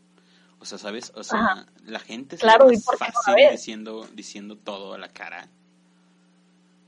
[0.65, 1.13] O sea, ¿sabes?
[1.15, 1.67] O sea, Ajá.
[1.85, 5.51] la gente es ¿y por qué no la fácil diciendo, diciendo todo a la cara.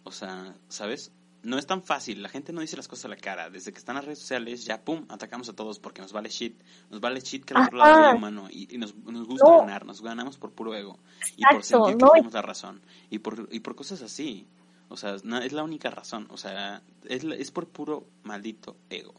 [0.02, 1.12] O sea, ¿sabes?
[1.42, 3.50] No es tan fácil, la gente no dice las cosas a la cara.
[3.50, 6.58] Desde que están las redes sociales, ya pum, atacamos a todos porque nos vale shit.
[6.88, 8.48] Nos vale shit que al otro lado haya humano.
[8.50, 9.58] Y, y nos, nos gusta No.
[9.58, 10.98] ganar, nos ganamos por puro ego.
[11.36, 12.80] y por sentir que no, tenemos la razón.
[13.10, 14.46] Y por, y por cosas así.
[14.88, 16.28] O sea, es la única razón.
[16.30, 19.12] O sea, es, es por puro maldito ego.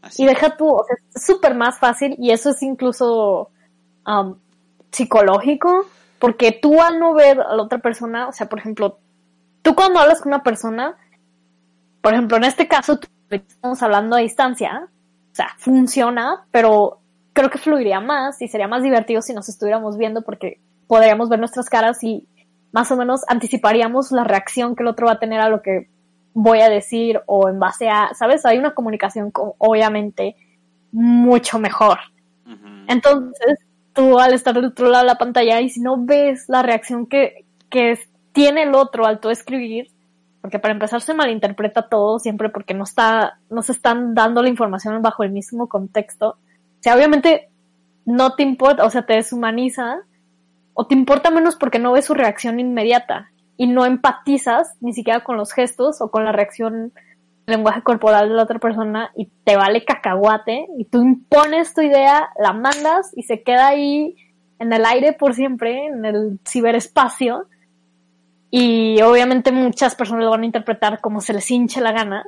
[0.00, 0.22] Así.
[0.22, 3.50] Y deja tú, o sea, es súper más fácil y eso es incluso
[4.08, 4.36] am,
[4.90, 5.86] psicológico,
[6.18, 8.98] porque tú al no ver a la otra persona, o sea, por ejemplo,
[9.62, 10.96] tú cuando hablas con una persona,
[12.00, 14.88] por ejemplo, en este caso, tú- estamos hablando a distancia,
[15.30, 17.00] o sea, funciona, pero
[17.34, 21.38] creo que fluiría más y sería más divertido si nos estuviéramos viendo porque podríamos ver
[21.38, 22.26] nuestras caras y
[22.72, 25.88] más o menos anticiparíamos la reacción que el otro va a tener a lo que
[26.32, 28.46] voy a decir o en base a, ¿sabes?
[28.46, 30.34] Hay una comunicación co- obviamente
[30.92, 31.98] mucho mejor.
[32.88, 33.58] Entonces,
[33.98, 37.06] tú al estar del otro lado de la pantalla y si no ves la reacción
[37.06, 37.98] que, que
[38.30, 39.90] tiene el otro al tú escribir,
[40.40, 44.50] porque para empezar se malinterpreta todo siempre porque no está, no se están dando la
[44.50, 46.28] información bajo el mismo contexto.
[46.28, 47.48] O sea, obviamente
[48.04, 49.96] no te importa, o sea, te deshumaniza,
[50.74, 55.24] o te importa menos porque no ves su reacción inmediata y no empatizas ni siquiera
[55.24, 56.92] con los gestos o con la reacción
[57.48, 62.30] lenguaje corporal de la otra persona y te vale cacahuate y tú impones tu idea,
[62.38, 64.16] la mandas y se queda ahí
[64.58, 67.46] en el aire por siempre, en el ciberespacio.
[68.50, 72.24] Y obviamente muchas personas lo van a interpretar como se les hinche la gana.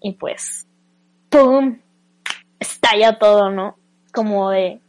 [0.00, 0.66] Y pues,
[1.28, 1.78] ¡pum!
[2.58, 3.76] Estalla todo, ¿no?
[4.12, 4.80] Como de,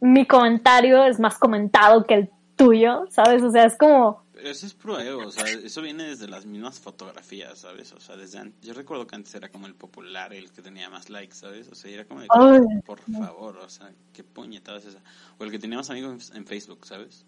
[0.00, 3.42] mi comentario es más comentado que el tuyo, ¿sabes?
[3.42, 7.58] O sea, es como, eso es prueba, o sea, eso viene desde las mismas fotografías,
[7.58, 7.92] ¿sabes?
[7.92, 10.88] O sea, desde an- yo recuerdo que antes era como el popular, el que tenía
[10.90, 11.68] más likes, ¿sabes?
[11.68, 12.60] O sea, era como de, Ay.
[12.84, 15.00] por favor, o sea, qué puñetada es esa.
[15.38, 17.24] O el que tenía más amigos en Facebook, ¿sabes?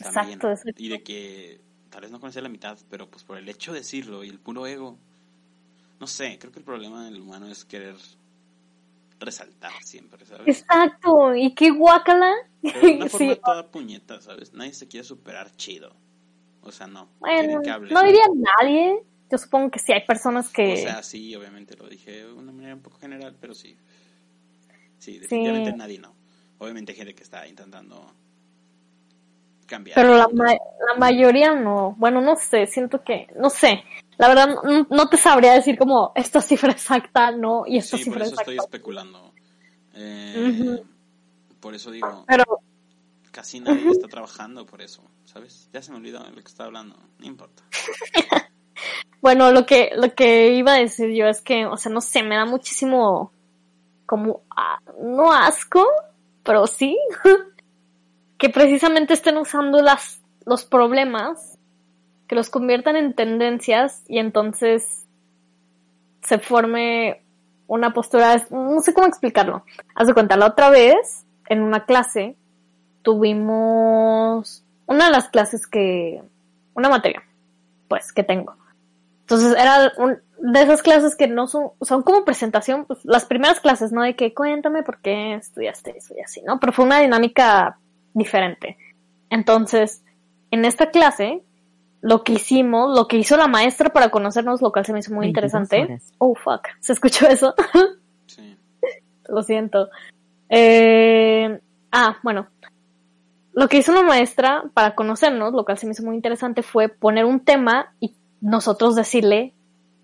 [0.00, 0.34] También.
[0.38, 3.48] Exacto, eso- Y de que tal vez no conocía la mitad, pero pues por el
[3.48, 4.96] hecho de decirlo y el puro ego,
[6.00, 7.96] no sé, creo que el problema del humano es querer
[9.20, 10.46] resaltar siempre, ¿sabes?
[10.46, 12.32] exacto, y qué guácala.
[12.62, 14.52] Pero de una forma sí, toda puñeta, ¿sabes?
[14.52, 15.94] Nadie se quiere superar chido.
[16.62, 17.08] O sea, no.
[17.20, 19.02] bueno, que no diría nadie.
[19.30, 20.72] Yo supongo que sí hay personas que...
[20.72, 23.76] O sea, sí, obviamente lo dije de una manera un poco general, pero sí.
[24.98, 26.14] Sí, definitivamente nadie no.
[26.58, 28.10] Obviamente hay gente que está intentando
[29.66, 29.94] cambiar.
[29.96, 31.94] Pero la, ma- la mayoría no.
[31.98, 33.84] Bueno, no sé, siento que, no sé.
[34.16, 38.04] La verdad, no, no te sabría decir como esta cifra exacta, no, y esta Sí,
[38.04, 38.50] por cifra eso exacta.
[38.52, 39.34] estoy especulando.
[39.94, 40.86] Eh, Ujú.
[41.60, 42.44] Por eso digo, Pero,
[43.30, 45.68] casi nadie está trabajando por eso, ¿sabes?
[45.72, 47.62] Ya se me olvidó de lo que estaba hablando, no importa.
[49.20, 52.22] bueno, lo que, lo que iba a decir yo es que, o sea, no sé,
[52.22, 53.32] me da muchísimo,
[54.06, 55.86] como, ah, no asco,
[56.42, 56.98] pero sí,
[58.38, 61.58] que precisamente estén usando las, los problemas,
[62.26, 65.06] que los conviertan en tendencias y entonces
[66.22, 67.22] se forme
[67.66, 69.64] una postura, no sé cómo explicarlo.
[69.94, 72.36] Haz de cuenta, la otra vez, en una clase,
[73.02, 76.22] tuvimos una de las clases que,
[76.74, 77.22] una materia,
[77.88, 78.56] pues, que tengo.
[79.20, 83.60] Entonces era un- de esas clases que no son, son como presentación, pues, las primeras
[83.60, 84.02] clases, ¿no?
[84.02, 86.58] De que cuéntame por qué estudiaste eso y así, ¿no?
[86.60, 87.78] Pero fue una dinámica
[88.14, 88.78] diferente.
[89.30, 90.02] Entonces,
[90.50, 91.42] en esta clase,
[92.00, 95.12] lo que hicimos, lo que hizo la maestra para conocernos, lo cual se me hizo
[95.12, 95.82] muy 22 interesante.
[95.92, 96.12] horas.
[96.18, 96.68] Oh, fuck.
[96.80, 97.54] ¿Se escuchó eso?
[98.26, 98.56] Sí.
[99.28, 99.90] Lo siento.
[100.50, 101.60] Eh,
[101.92, 102.48] ah, bueno.
[103.54, 106.88] Lo que hizo la maestra para conocernos, lo cual se me hizo muy interesante, fue
[106.88, 109.52] poner un tema y nosotros decirle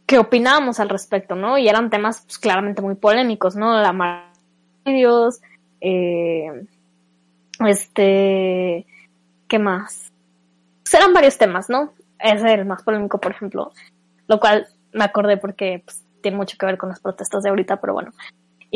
[0.06, 1.56] qué opinábamos al respecto, ¿no?
[1.56, 3.80] Y eran temas pues, claramente muy polémicos, ¿no?
[3.80, 4.32] La mar-
[4.84, 5.40] Dios,
[5.80, 6.66] eh,
[7.64, 8.86] este,
[9.48, 10.12] ¿qué más?
[10.82, 11.92] Pues eran varios temas, ¿no?
[12.18, 13.72] Ese era el más polémico, por ejemplo,
[14.26, 17.80] lo cual me acordé porque pues, tiene mucho que ver con las protestas de ahorita,
[17.80, 18.12] pero bueno.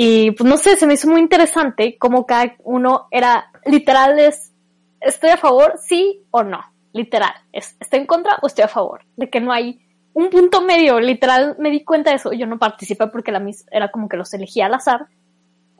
[0.00, 4.52] Y pues no sé, se me hizo muy interesante cómo cada uno era literal es
[5.00, 6.60] estoy a favor, sí o no.
[6.92, 9.00] Literal, es estoy en contra o estoy a favor.
[9.16, 9.80] De que no hay
[10.12, 12.32] un punto medio, literal me di cuenta de eso.
[12.32, 15.08] Yo no participé porque la mis era como que los elegía al azar.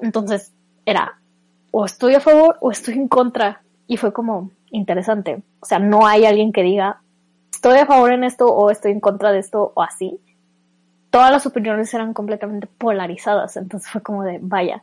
[0.01, 0.53] Entonces
[0.85, 1.21] era
[1.71, 3.63] o estoy a favor o estoy en contra.
[3.87, 5.45] Y fue como interesante.
[5.61, 7.03] O sea, no hay alguien que diga
[7.53, 10.19] estoy a favor en esto o estoy en contra de esto o así
[11.11, 14.83] todas las opiniones eran completamente polarizadas, entonces fue como de, vaya.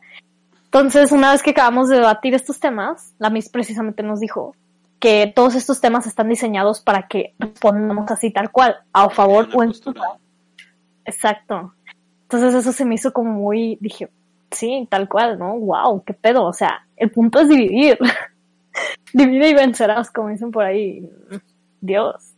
[0.64, 4.54] Entonces, una vez que acabamos de debatir estos temas, la Miss precisamente nos dijo
[4.98, 9.62] que todos estos temas están diseñados para que respondamos así tal cual, a favor o
[9.62, 10.18] en contra.
[11.04, 11.72] Exacto.
[12.22, 14.10] Entonces eso se me hizo como muy, dije,
[14.50, 15.56] sí, tal cual, ¿no?
[15.58, 16.44] Wow, qué pedo.
[16.44, 17.98] O sea, el punto es dividir.
[19.12, 21.08] Divide y vencerás, como dicen por ahí.
[21.80, 22.32] Dios,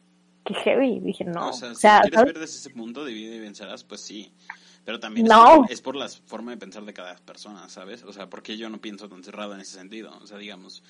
[0.48, 1.00] qué heavy.
[1.00, 1.50] Dije, no.
[1.50, 2.34] o sea, o si sea, quieres ¿sabes?
[2.34, 4.32] ver desde ese punto, divide y vencerás, pues sí.
[4.84, 5.52] Pero también No.
[5.52, 8.02] es, por, es por la forma de pensar de cada persona, ¿sabes?
[8.04, 10.16] O sea, porque yo no pienso tan cerrado en ese sentido.
[10.22, 10.82] O sea, digamos,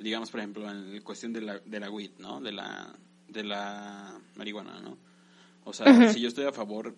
[0.00, 2.40] digamos por ejemplo, en la cuestión de la, de la weed, ¿no?
[2.40, 2.94] De la,
[3.28, 4.96] de la marihuana, ¿no?
[5.64, 6.94] O sea, si yo estoy a favor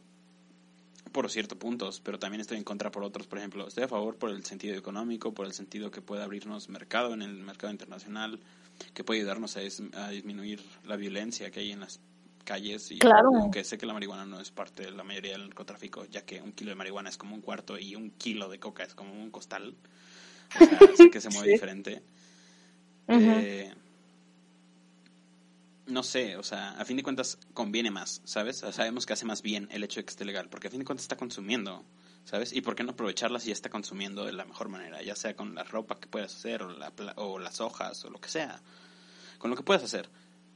[1.12, 3.26] por ciertos puntos, pero también estoy en contra por otros.
[3.26, 6.68] Por ejemplo, estoy a favor por el sentido económico, por el sentido que puede abrirnos
[6.68, 8.38] mercado en el mercado internacional,
[8.94, 12.00] que puede ayudarnos a, dis- a disminuir la violencia que hay en las
[12.44, 12.90] calles.
[12.90, 13.28] Y Claro.
[13.40, 16.40] aunque sé que la marihuana no es parte de la mayoría del narcotráfico, ya que
[16.40, 19.12] un kilo de marihuana es como un cuarto y un kilo de coca es como
[19.12, 19.74] un costal.
[20.54, 21.52] O sea, sé que se mueve Sí.
[21.52, 22.02] diferente.
[23.08, 23.72] Eh,
[25.88, 28.62] no sé, o sea, a fin de cuentas conviene más, ¿sabes?
[28.62, 30.80] O sabemos que hace más bien el hecho de que esté legal, porque a fin
[30.80, 31.84] de cuentas está consumiendo,
[32.24, 32.52] ¿sabes?
[32.52, 35.02] ¿Y por qué no aprovecharla si ya está consumiendo de la mejor manera?
[35.02, 38.20] Ya sea con la ropa que puedas hacer, o, la, o las hojas, o lo
[38.20, 38.60] que sea.
[39.38, 40.08] con lo que puedas hacer.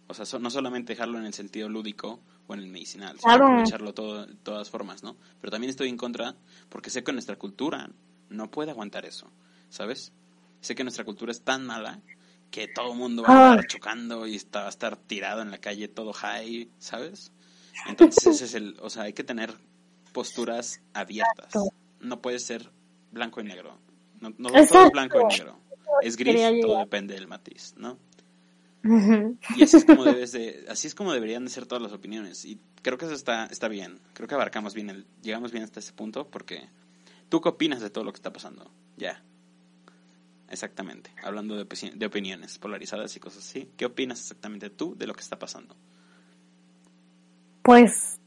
[0.09, 3.23] O sea, so- no solamente dejarlo en el sentido lúdico o en el medicinal, sino
[3.33, 3.47] Claro.
[3.47, 5.17] aprovecharlo todo, de todas formas, ¿no?
[5.41, 6.35] Pero también estoy en contra
[6.69, 7.89] porque sé que nuestra cultura
[8.29, 9.31] no puede aguantar eso,
[9.71, 10.13] ¿sabes?
[10.61, 12.01] Sé que nuestra cultura es tan mala
[12.53, 15.51] que todo el mundo va a estar chocando y está, va a estar tirado en
[15.51, 17.33] la calle todo high, ¿sabes?
[17.89, 19.55] Entonces ese es el, o sea, hay que tener
[20.13, 21.55] posturas abiertas.
[21.99, 22.71] No puede ser
[23.11, 23.79] blanco y negro.
[24.21, 25.59] No, no todo blanco y negro.
[26.03, 27.99] Es gris, todo depende del matiz, ¿no?
[29.57, 32.45] Y así es como debes de, así es como deberían de ser todas las opiniones.
[32.45, 34.01] Y creo que eso está, está bien.
[34.13, 36.69] Creo que abarcamos bien el, llegamos bien hasta ese punto porque
[37.31, 38.71] ¿tú qué opinas de todo lo que está pasando?
[38.99, 39.25] Ya.
[40.53, 41.11] Exactamente.
[41.25, 43.71] Hablando de, de opiniones polarizadas y cosas así.
[43.75, 45.75] ¿Qué opinas exactamente tú de lo que está pasando?
[47.63, 48.21] Pues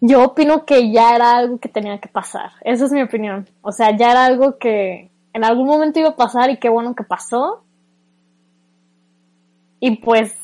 [0.00, 2.50] yo opino que ya era algo que tenía que pasar.
[2.62, 3.48] Esa es mi opinión.
[3.60, 6.96] O sea, ya era algo que en algún momento iba a pasar y qué bueno
[6.96, 7.62] que pasó.
[9.78, 10.36] Y pues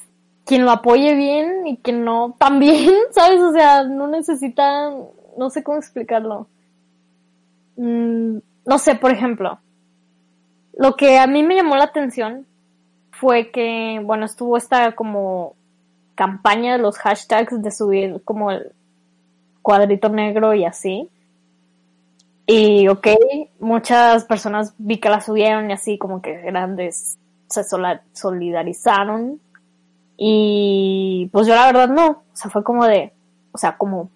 [0.45, 3.41] quien lo apoye bien y quien no también, ¿sabes?
[3.41, 4.93] O sea, no necesita,
[5.37, 6.47] no sé cómo explicarlo.
[7.75, 9.59] Mm, no sé, por ejemplo,
[10.79, 12.47] lo que a mí me llamó la atención
[13.11, 15.57] fue que, bueno, estuvo esta como
[16.15, 18.73] campaña de los hashtags de subir como el
[19.61, 21.11] cuadrito negro y así.
[22.47, 23.09] Y ok,
[23.59, 27.65] muchas personas vi que la subieron y así como que grandes se
[28.13, 29.41] solidarizaron.
[30.17, 33.13] Y pues yo la verdad no, o sea, fue como de,
[33.51, 34.11] o sea, como,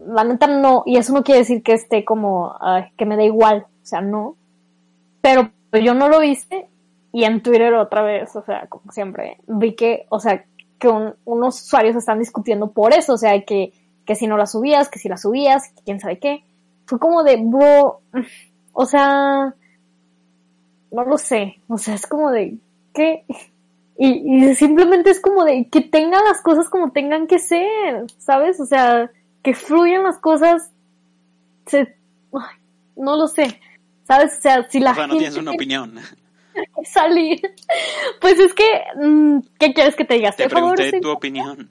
[0.00, 2.56] la neta no, y eso no quiere decir que esté como,
[2.96, 4.34] que me da igual, o sea, no.
[5.20, 6.66] Pero yo no lo hice
[7.12, 10.44] y en Twitter otra vez, o sea, como siempre, vi que, o sea,
[10.78, 13.72] que un- unos usuarios están discutiendo por eso, o sea, que,
[14.06, 16.44] que si no la subías, que si la subías, que quién sabe qué.
[16.86, 18.00] Fue como de, bro,
[18.72, 19.54] o sea,
[20.90, 22.56] no lo sé, o sea, es como de,
[22.94, 23.24] ¿qué?
[23.98, 28.60] Y, y simplemente es como de que tengan las cosas como tengan que ser, ¿sabes?
[28.60, 29.10] O sea,
[29.42, 30.70] que fluyan las cosas,
[31.66, 31.96] se,
[32.96, 33.60] no lo sé,
[34.08, 34.38] ¿sabes?
[34.38, 36.00] O sea, si la o sea, no gente tienes una opinión.
[36.92, 37.40] salir.
[38.20, 38.64] Pues es que,
[38.96, 40.32] mm, ¿qué quieres que te diga?
[40.32, 41.70] Te favor, pregunté tu opinión.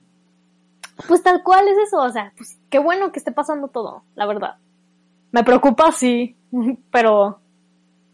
[1.07, 4.25] Pues tal cual es eso, o sea, pues qué bueno que esté pasando todo, la
[4.25, 4.55] verdad.
[5.31, 6.35] Me preocupa, sí,
[6.91, 7.41] pero,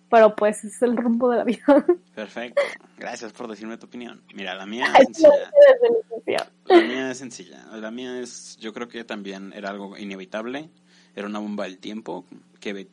[0.09, 1.65] pero pues es el rumbo de la vida.
[2.15, 2.61] Perfecto.
[2.97, 4.23] Gracias por decirme tu opinión.
[4.33, 6.49] Mira, la mía es sencilla.
[6.65, 7.65] La mía es sencilla.
[7.73, 10.69] La mía es, yo creo que también era algo inevitable.
[11.15, 12.25] Era una bomba del tiempo
[12.59, 12.87] que,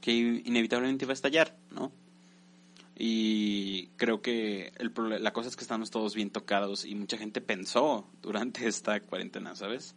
[0.00, 1.92] que inevitablemente iba a estallar, ¿no?
[2.96, 7.40] Y creo que el, la cosa es que estamos todos bien tocados y mucha gente
[7.40, 9.94] pensó durante esta cuarentena, ¿sabes?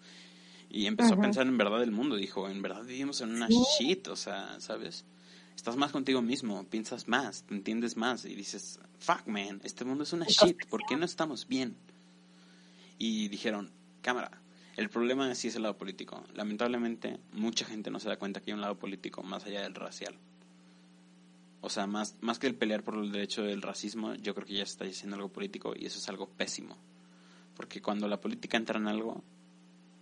[0.69, 2.15] Y empezó a pensar en verdad el mundo.
[2.15, 3.63] Dijo, en verdad vivimos en una Sí.
[3.77, 5.05] shit, o sea, ¿sabes?
[5.55, 10.03] Estás más contigo mismo, piensas más, te entiendes más y dices, fuck man, este mundo
[10.03, 11.77] es una shit, ¿por qué no estamos bien?
[12.97, 14.41] y dijeron, cámara,
[14.77, 16.23] el problema sí es el lado político.
[16.33, 19.75] Lamentablemente, mucha gente no se da cuenta que hay un lado político más allá del
[19.75, 20.15] racial.
[21.61, 24.53] O sea, más, más que el pelear por el derecho del racismo, yo creo que
[24.53, 26.77] ya se está diciendo algo político y eso es algo pésimo.
[27.55, 29.23] Porque cuando la política entra en algo,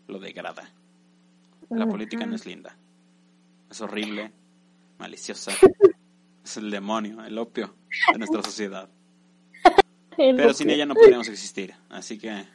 [0.08, 0.70] lo degrada.
[1.70, 2.76] La política no es linda.
[3.70, 4.32] Es horrible,
[4.98, 5.52] maliciosa.
[6.44, 7.74] Es el demonio, el opio
[8.12, 8.90] de nuestra sociedad.
[10.18, 11.74] Pero sin ella no podríamos existir.
[11.90, 12.46] Así que...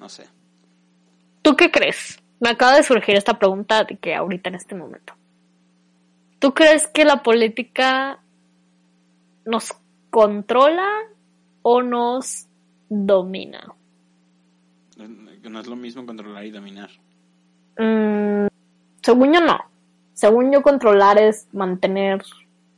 [0.00, 0.26] no sé.
[1.42, 2.18] ¿Tú qué crees?
[2.40, 5.14] Me acaba de surgir esta pregunta de que ahorita en este momento.
[6.38, 8.20] ¿Tú crees que la política
[9.44, 9.72] nos
[10.10, 10.88] controla
[11.62, 12.46] o nos
[12.88, 13.74] domina?
[14.96, 16.90] No es lo mismo controlar y dominar.
[17.78, 18.48] Mm,
[19.02, 19.58] según yo no.
[20.12, 22.22] Según yo controlar es mantener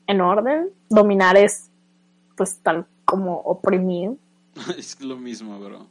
[0.06, 1.70] en orden, dominar es
[2.36, 4.12] pues tal como oprimir.
[4.78, 5.86] es lo mismo, bro.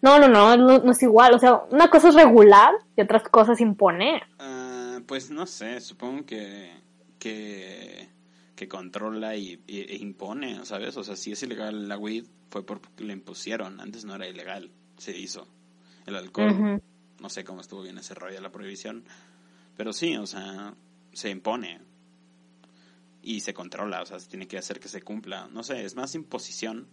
[0.00, 1.34] No, no, no, no, no es igual.
[1.34, 4.22] O sea, una cosa es regular y otra cosa es imponer.
[4.38, 6.72] Ah, pues no sé, supongo que,
[7.18, 8.08] que,
[8.54, 10.96] que controla y, y- e impone, ¿sabes?
[10.96, 14.70] O sea, si es ilegal la weed fue porque lo impusieron, antes no era ilegal,
[14.98, 15.46] se hizo.
[16.06, 16.80] El alcohol,
[17.20, 19.04] no sé cómo estuvo bien ese rollo de la prohibición,
[19.76, 20.74] pero sí, o sea,
[21.12, 21.80] se impone
[23.22, 25.48] y se controla, o sea, se tiene que hacer que se cumpla.
[25.52, 26.88] No sé, es más imposición,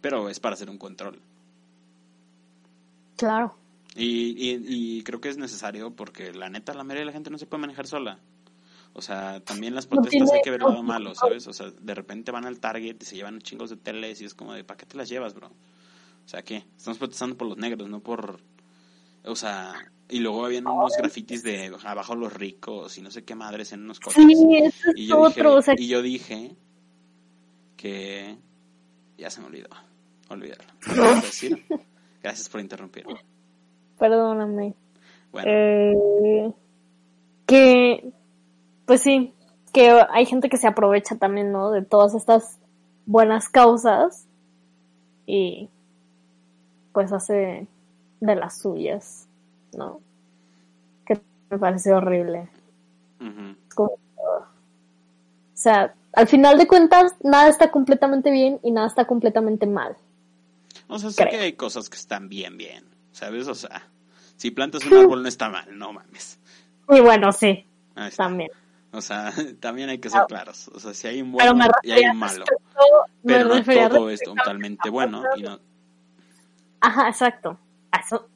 [0.00, 1.20] pero es para hacer un control.
[3.20, 3.54] Claro.
[3.94, 4.64] Y, y,
[4.98, 7.44] y creo que es necesario porque la neta, la mayoría de la gente no se
[7.46, 8.18] puede manejar sola.
[8.94, 11.14] O sea, también las protestas hay que ver lado malo.
[11.14, 11.46] ¿sabes?
[11.46, 14.34] O sea, de repente van al Target y se llevan chingos de teles y es
[14.34, 15.48] como de, ¿para qué te las llevas, bro?
[15.48, 16.64] O sea, ¿qué?
[16.76, 18.40] Estamos protestando por los negros, no por...
[19.24, 19.74] O sea,
[20.08, 23.82] y luego habían unos grafitis de abajo los ricos y no sé qué madres en
[23.82, 24.24] unos coches.
[24.24, 25.28] Sí, eso Y es yo, otro.
[25.28, 26.56] dije, o sea, y yo dije
[27.76, 28.38] que
[29.18, 29.68] ya se me olvidó.
[30.28, 30.64] Olvídalo.
[30.80, 30.92] ¿Qué
[31.26, 31.64] decir?
[32.22, 33.06] Gracias por interrumpir.
[33.98, 34.74] Perdóname.
[35.32, 36.52] Bueno, Eh,
[37.46, 38.12] que,
[38.86, 39.32] pues sí,
[39.72, 41.70] que hay gente que se aprovecha también, ¿no?
[41.70, 42.58] De todas estas
[43.06, 44.26] buenas causas
[45.26, 45.68] y
[46.92, 47.66] pues hace
[48.20, 49.26] de las suyas,
[49.76, 50.00] ¿no?
[51.06, 52.48] Que me parece horrible.
[53.20, 54.46] Es como, o
[55.54, 59.96] sea, al final de cuentas, nada está completamente bien y nada está completamente mal.
[60.90, 61.30] O sea, sé Creo.
[61.30, 62.84] que hay cosas que están bien, bien.
[63.12, 63.48] ¿Sabes?
[63.48, 63.88] O sea,
[64.36, 66.38] si plantas un árbol no está mal, no mames.
[66.88, 67.66] Y bueno, sí,
[68.16, 68.50] también.
[68.92, 70.68] O sea, también hay que ser claros.
[70.74, 72.44] O sea, si hay un bueno y hay un malo.
[72.44, 73.48] respecto- Pero
[73.88, 75.22] no todo es totalmente bueno.
[75.36, 75.58] Y no,
[76.80, 77.58] Ajá, exacto.
[77.98, 78.28] Eso.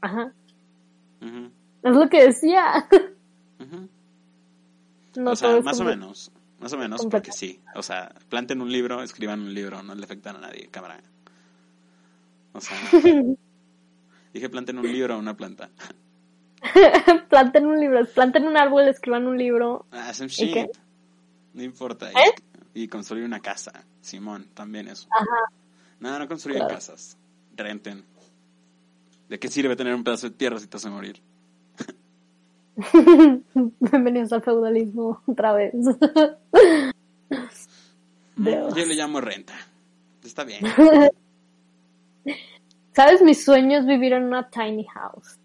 [0.00, 0.32] Ajá.
[1.20, 1.50] Ujú,
[1.82, 2.88] Es lo que decía.
[5.16, 6.32] No o sea, más o menos.
[6.58, 7.60] Más o menos, porque sí.
[7.74, 11.00] O sea, planten un libro, escriban un libro, no le afectan a nadie, cámara.
[12.54, 12.76] O sea,
[14.32, 15.70] dije planten un libro a una planta.
[17.28, 19.84] planten un libro, planten un árbol, escriban un libro.
[19.90, 20.60] Ah, some ¿Y qué?
[20.62, 20.70] shit.
[21.52, 22.10] No importa.
[22.10, 22.34] ¿Eh?
[22.74, 23.84] Y, y construir una casa.
[24.00, 25.06] Simón, también eso.
[25.10, 25.52] Ajá.
[26.00, 26.74] No, no construyan Claro.
[26.76, 27.16] casas.
[27.56, 28.04] Renten.
[29.28, 31.20] ¿De qué sirve tener un pedazo de tierra si te vas a morir?
[33.80, 35.72] Bienvenidos al feudalismo otra vez.
[38.36, 39.54] Yo le llamo renta.
[40.22, 40.64] Está bien.
[42.94, 43.22] ¿Sabes?
[43.22, 45.38] Mi sueño es vivir en una tiny house.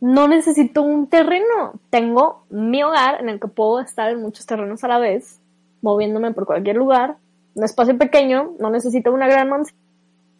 [0.00, 1.74] No necesito un terreno.
[1.90, 5.38] Tengo mi hogar en el que puedo estar en muchos terrenos a la vez,
[5.82, 7.16] moviéndome por cualquier lugar.
[7.54, 9.78] Un espacio pequeño, no necesito una gran mansión.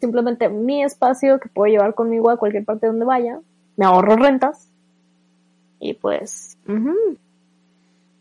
[0.01, 3.39] Simplemente mi espacio que puedo llevar conmigo a cualquier parte donde vaya.
[3.77, 4.67] Me ahorro rentas.
[5.79, 6.57] Y pues,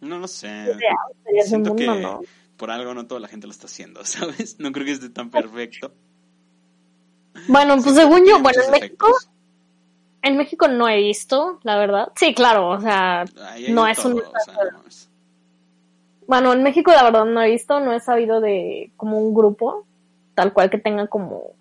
[0.01, 0.49] No lo sé.
[0.67, 0.97] sería
[1.27, 2.21] ese Siento mundo, que ¿no?
[2.57, 4.57] por algo no toda la gente lo está haciendo, ¿sabes?
[4.61, 5.93] No creo que esté tan perfecto.
[7.49, 9.09] Bueno, pues según yo, bueno, en México,
[10.23, 12.13] en México no he visto, la verdad.
[12.17, 13.25] Sí, claro, o sea,
[13.69, 15.11] no es un o sea, no mames.
[16.27, 19.85] Bueno, en México la verdad no he visto, no he sabido de como un grupo
[20.35, 21.53] tal cual que tenga como,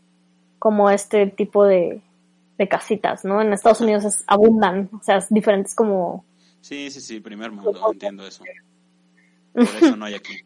[0.59, 2.01] como este tipo de,
[2.57, 3.41] de casitas, ¿no?
[3.41, 6.25] En Estados Unidos es, abundan, o sea, es diferentes como...
[6.61, 8.43] Sí, sí, sí, primer mundo, entiendo eso.
[9.53, 10.39] Por eso no hay aquí.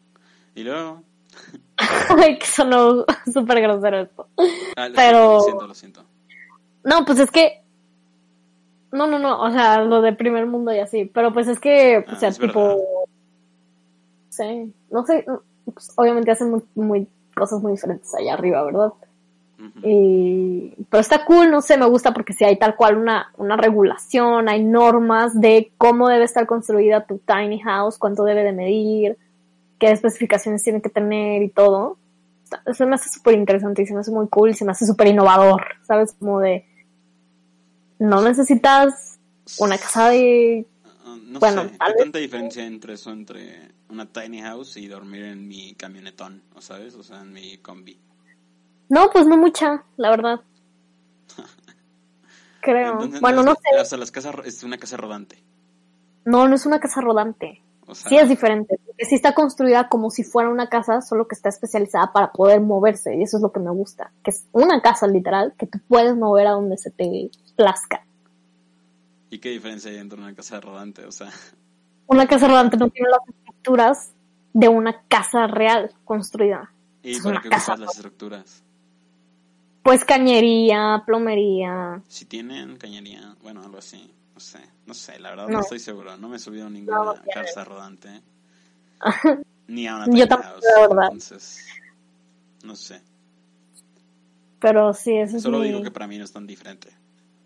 [0.54, 1.02] Y luego...
[2.18, 4.26] Ay, que sonó súper grosero esto.
[4.76, 6.04] Ah, lo Pero- siento, lo siento, lo siento.
[6.84, 7.62] No, pues es que...
[8.90, 11.98] No, no, no, o sea, lo de primer mundo y así, pero pues es que,
[11.98, 12.60] o Ah, sea, es tipo...
[12.60, 12.78] verdad.
[14.30, 15.26] Sí, no sé,
[15.72, 18.92] pues, obviamente hacen muy, muy cosas muy diferentes allá arriba, ¿verdad?
[19.82, 23.56] Y, pero está cool, no sé, me gusta porque si hay tal cual una, una
[23.56, 29.18] regulación, hay normas de cómo debe estar construida tu tiny house, cuánto debe de medir,
[29.78, 31.98] qué especificaciones tiene que tener y todo.
[32.66, 34.86] Eso me hace súper interesante y se me hace muy cool y se me hace
[34.86, 36.14] súper innovador, ¿sabes?
[36.18, 36.66] Como de,
[37.98, 39.18] no necesitas
[39.58, 40.66] una casa de...
[41.04, 44.76] Ah, No Bueno, sé, tal ¿qué vez- tanta diferencia entre eso, entre una tiny house
[44.76, 46.94] y dormir en mi camionetón, ¿o sabes?
[46.94, 47.98] O sea, en mi combi.
[48.88, 50.40] No, pues no mucha, la verdad.
[52.62, 52.92] Creo.
[52.94, 53.80] Entonces, bueno, no sé.
[53.80, 55.42] O sea, las casas, es una casa rodante.
[56.24, 57.62] No, no es una casa rodante.
[57.88, 61.26] O sea, Sí es diferente, porque sí está construida como si fuera una casa, solo
[61.26, 64.44] que está especializada para poder moverse, y eso es lo que me gusta, que es
[64.52, 68.04] una casa literal que tú puedes mover a donde se te plazca.
[69.30, 71.04] ¿y qué diferencia hay entre una casa rodante?
[71.04, 71.28] O sea,
[72.06, 74.12] Una casa rodante no tiene las estructuras
[74.54, 76.72] de una casa real construida.
[77.02, 78.64] ¿y Es para qué ocupas las estructuras?
[79.82, 82.02] Pues cañería, plomería.
[82.08, 84.10] Si tienen cañería, bueno, algo así.
[84.38, 85.60] No sé, no sé, la verdad no, No.
[85.62, 86.16] estoy seguro.
[86.16, 88.22] No me he subido a ninguna No, rodante.
[89.66, 91.02] Ni a una Yo tampoco, la verdad.
[91.06, 91.66] Entonces,
[92.62, 93.02] no sé.
[94.60, 96.90] Pero sí, eso es Solo mi- digo que para mí no es tan diferente,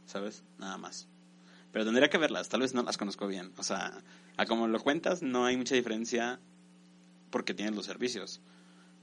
[0.04, 0.44] ¿sabes?
[0.58, 1.08] Nada más.
[1.72, 3.54] Pero tendría que verlas, tal vez no las conozco bien.
[3.56, 4.02] O sea,
[4.36, 6.40] a como lo cuentas, no hay mucha diferencia
[7.30, 8.42] porque tienes los servicios.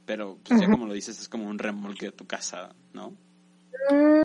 [0.06, 3.16] Pero, pues ya como lo dices, es como un remolque de tu casa, ¿no?
[3.90, 4.22] Mm,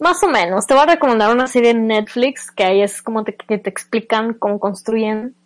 [0.00, 0.66] Más o menos.
[0.66, 3.70] Te voy a recomendar una serie en Netflix que ahí es como te, que te
[3.70, 5.36] explican cómo construyen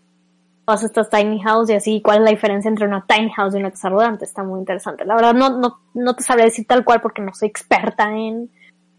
[0.64, 3.58] todas estas tiny house y así cuál es la diferencia entre una tiny house y
[3.58, 4.24] una casa rodante.
[4.24, 5.04] Está muy interesante.
[5.04, 8.48] La verdad no, no, no te sabré decir tal cual porque no soy experta en,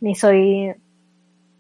[0.02, 0.76] ni soy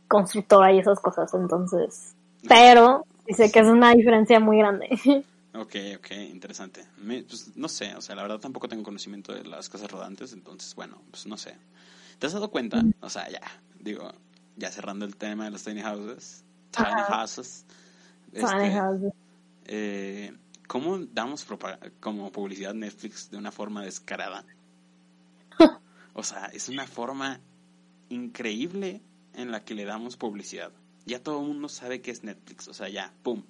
[0.08, 2.16] constructora y esas cosas, entonces.
[2.48, 4.90] Pero sé que es una diferencia muy grande.
[5.58, 6.86] Ok, ok, interesante.
[6.98, 10.76] Pues, no sé, o sea, la verdad tampoco tengo conocimiento de las casas rodantes, entonces,
[10.76, 11.56] bueno, pues no sé.
[12.20, 12.84] ¿Te has dado cuenta?
[13.02, 13.42] O sea, ya,
[13.80, 14.12] digo,
[14.56, 17.04] ya cerrando el tema de las tiny houses, tiny Ajá.
[17.04, 17.66] houses,
[18.40, 19.14] Tiny este, houses.
[19.66, 20.34] eh,
[20.68, 21.46] ¿cómo damos
[22.00, 24.46] como publicidad Netflix de una forma descarada?
[26.18, 27.42] O sea, es una forma
[28.08, 29.02] increíble
[29.34, 30.72] en la que le damos publicidad.
[31.06, 33.44] Ya todo el mundo sabe que es Netflix, o sea, ya, pum.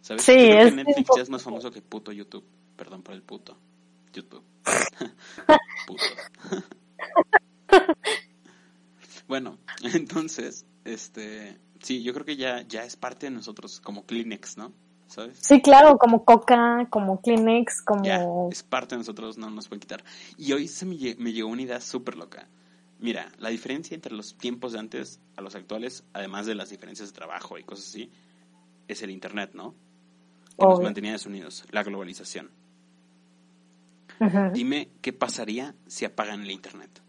[0.00, 0.24] ¿Sabes?
[0.24, 2.44] Sí, Creo que Netflix ya es más famoso que puto YouTube.
[2.76, 3.56] Perdón por el puto.
[4.12, 4.42] YouTube.
[5.86, 6.04] puto.
[9.28, 9.58] bueno,
[9.94, 14.72] entonces, este, sí, yo creo que ya, ya es parte de nosotros, como Kleenex, ¿no?
[15.06, 15.38] ¿Sabes?
[15.40, 18.02] Sí, claro, como Coca, como Kleenex, como...
[18.04, 20.02] Ya, es parte de nosotros, no nos pueden quitar.
[20.38, 22.48] Y hoy se me, lle- me llegó una idea súper loca.
[22.98, 27.08] Mira, la diferencia entre los tiempos de antes a los actuales, además de las diferencias
[27.10, 28.10] de trabajo y cosas así,
[28.88, 29.74] es el Internet, ¿no?
[30.56, 32.50] Que nos mantenía unidos, la globalización.
[34.52, 37.02] Dime qué pasaría si apagan el Internet.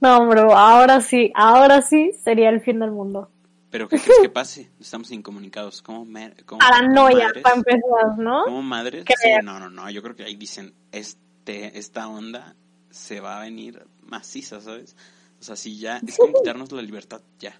[0.00, 3.30] No, bro, ahora sí, ahora sí sería el fin del mundo.
[3.70, 4.70] Pero ¿qué crees que pase?
[4.80, 5.80] Estamos incomunicados.
[5.82, 6.06] ¿Cómo,
[6.46, 8.44] cómo- Paranoia, para empezar, ¿no?
[8.44, 9.04] ¿Cómo madres?
[9.06, 9.88] Sí, no, no, no.
[9.90, 12.56] Yo creo que ahí dicen, este, esta onda
[12.90, 14.96] se va a venir maciza, ¿sabes?
[15.38, 17.54] O sea, si ya es como quitarnos la libertad, ya.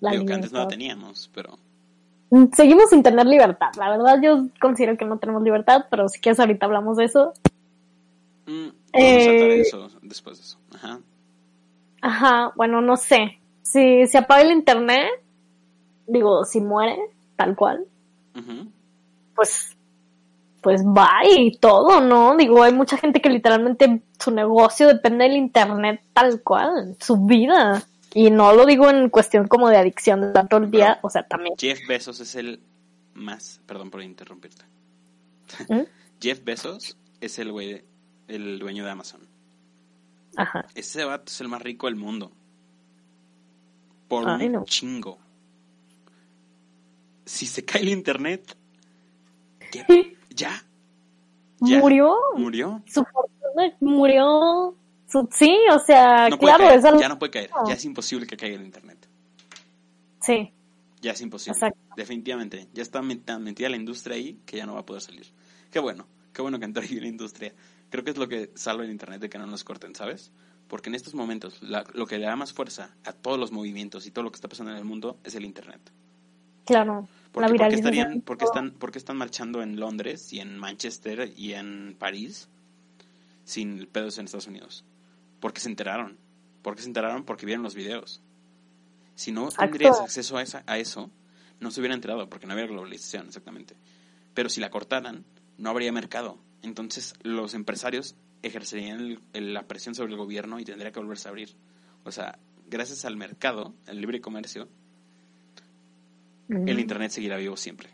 [0.00, 1.58] La Digo que antes no la teníamos, pero
[2.56, 3.68] Seguimos sin tener libertad.
[3.78, 7.32] La verdad, yo considero que no tenemos libertad, pero si quieres ahorita hablamos de eso.
[8.46, 10.58] mm, vamos a Eh, tratar eso después de eso.
[10.74, 11.00] Ajá.
[12.04, 13.40] Ajá, bueno, no sé.
[13.62, 15.08] Si se apaga el internet,
[16.06, 16.98] digo, si muere,
[17.34, 17.86] tal cual,
[19.34, 19.74] pues,
[20.60, 22.36] pues va y todo, ¿no?
[22.36, 27.82] Digo, hay mucha gente que literalmente su negocio depende del internet tal cual, su vida.
[28.12, 31.26] Y no lo digo en cuestión como de adicción de tanto el día, o sea,
[31.26, 31.56] también.
[31.56, 32.60] Jeff Bezos es el
[33.14, 34.66] más, perdón por interrumpirte.
[35.70, 35.84] ¿Mm?
[36.20, 37.82] Jeff Bezos es el güey,
[38.28, 39.33] el dueño de Amazon.
[40.36, 40.66] Ajá.
[40.74, 42.30] Ese vato es el más rico del mundo.
[44.08, 44.64] Por Ay, un no.
[44.64, 45.18] chingo.
[47.24, 48.56] Si se cae el internet,
[49.70, 50.16] ¿qué?
[50.30, 50.62] ya,
[51.60, 51.78] Ya.
[51.78, 52.82] Murió, murió.
[52.86, 54.76] su fortuna murió.
[55.08, 57.00] Su, sí, o sea, No puede claro, caer, es algo.
[57.00, 57.50] ya no puede caer.
[57.66, 59.08] Ya es imposible que caiga el internet.
[60.20, 60.52] Sí,
[61.00, 61.54] Ya es imposible.
[61.56, 61.78] Exacto.
[61.96, 62.68] Definitivamente.
[62.74, 65.26] Ya está tan metida la industria ahí que ya no va a poder salir.
[65.70, 66.06] Qué bueno.
[66.32, 67.54] Qué bueno que entró ahí la industria.
[67.94, 70.32] Creo que es lo que salva el internet de que no nos corten, ¿sabes?
[70.66, 74.04] Porque en estos momentos la- lo que le da más fuerza a todos los movimientos
[74.08, 75.80] y todo lo que está pasando en el mundo es el internet.
[76.64, 77.06] claro.
[77.30, 81.32] ¿Por la estarían, por qué están, por qué están marchando en Londres y en Manchester
[81.36, 82.48] y en París
[83.44, 84.84] sin pedos en Estados Unidos?
[85.38, 86.16] Porque se enteraron.
[86.62, 87.22] ¿Por qué se enteraron?
[87.24, 88.20] Porque vieron los videos.
[89.14, 91.10] Si no tendrías acceso a, esa- a eso,
[91.60, 93.76] no se hubiera enterado porque no había globalización, exactamente.
[94.34, 95.24] Pero si la cortaran,
[95.58, 96.38] no habría mercado.
[96.64, 101.28] Entonces los empresarios ejercerían el- el- la presión sobre el gobierno y tendría que volverse
[101.28, 101.54] a abrir.
[102.04, 102.38] O sea,
[102.68, 104.68] gracias al mercado, al libre comercio,
[106.48, 107.90] el Internet seguirá vivo siempre.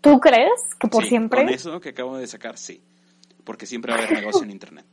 [0.00, 0.50] ¿Tú crees
[0.80, 1.44] que por Sí, siempre?
[1.44, 2.80] Con eso que acabo de sacar, sí.
[3.44, 4.10] Porque siempre va a haber
[4.40, 4.86] negocio en Internet.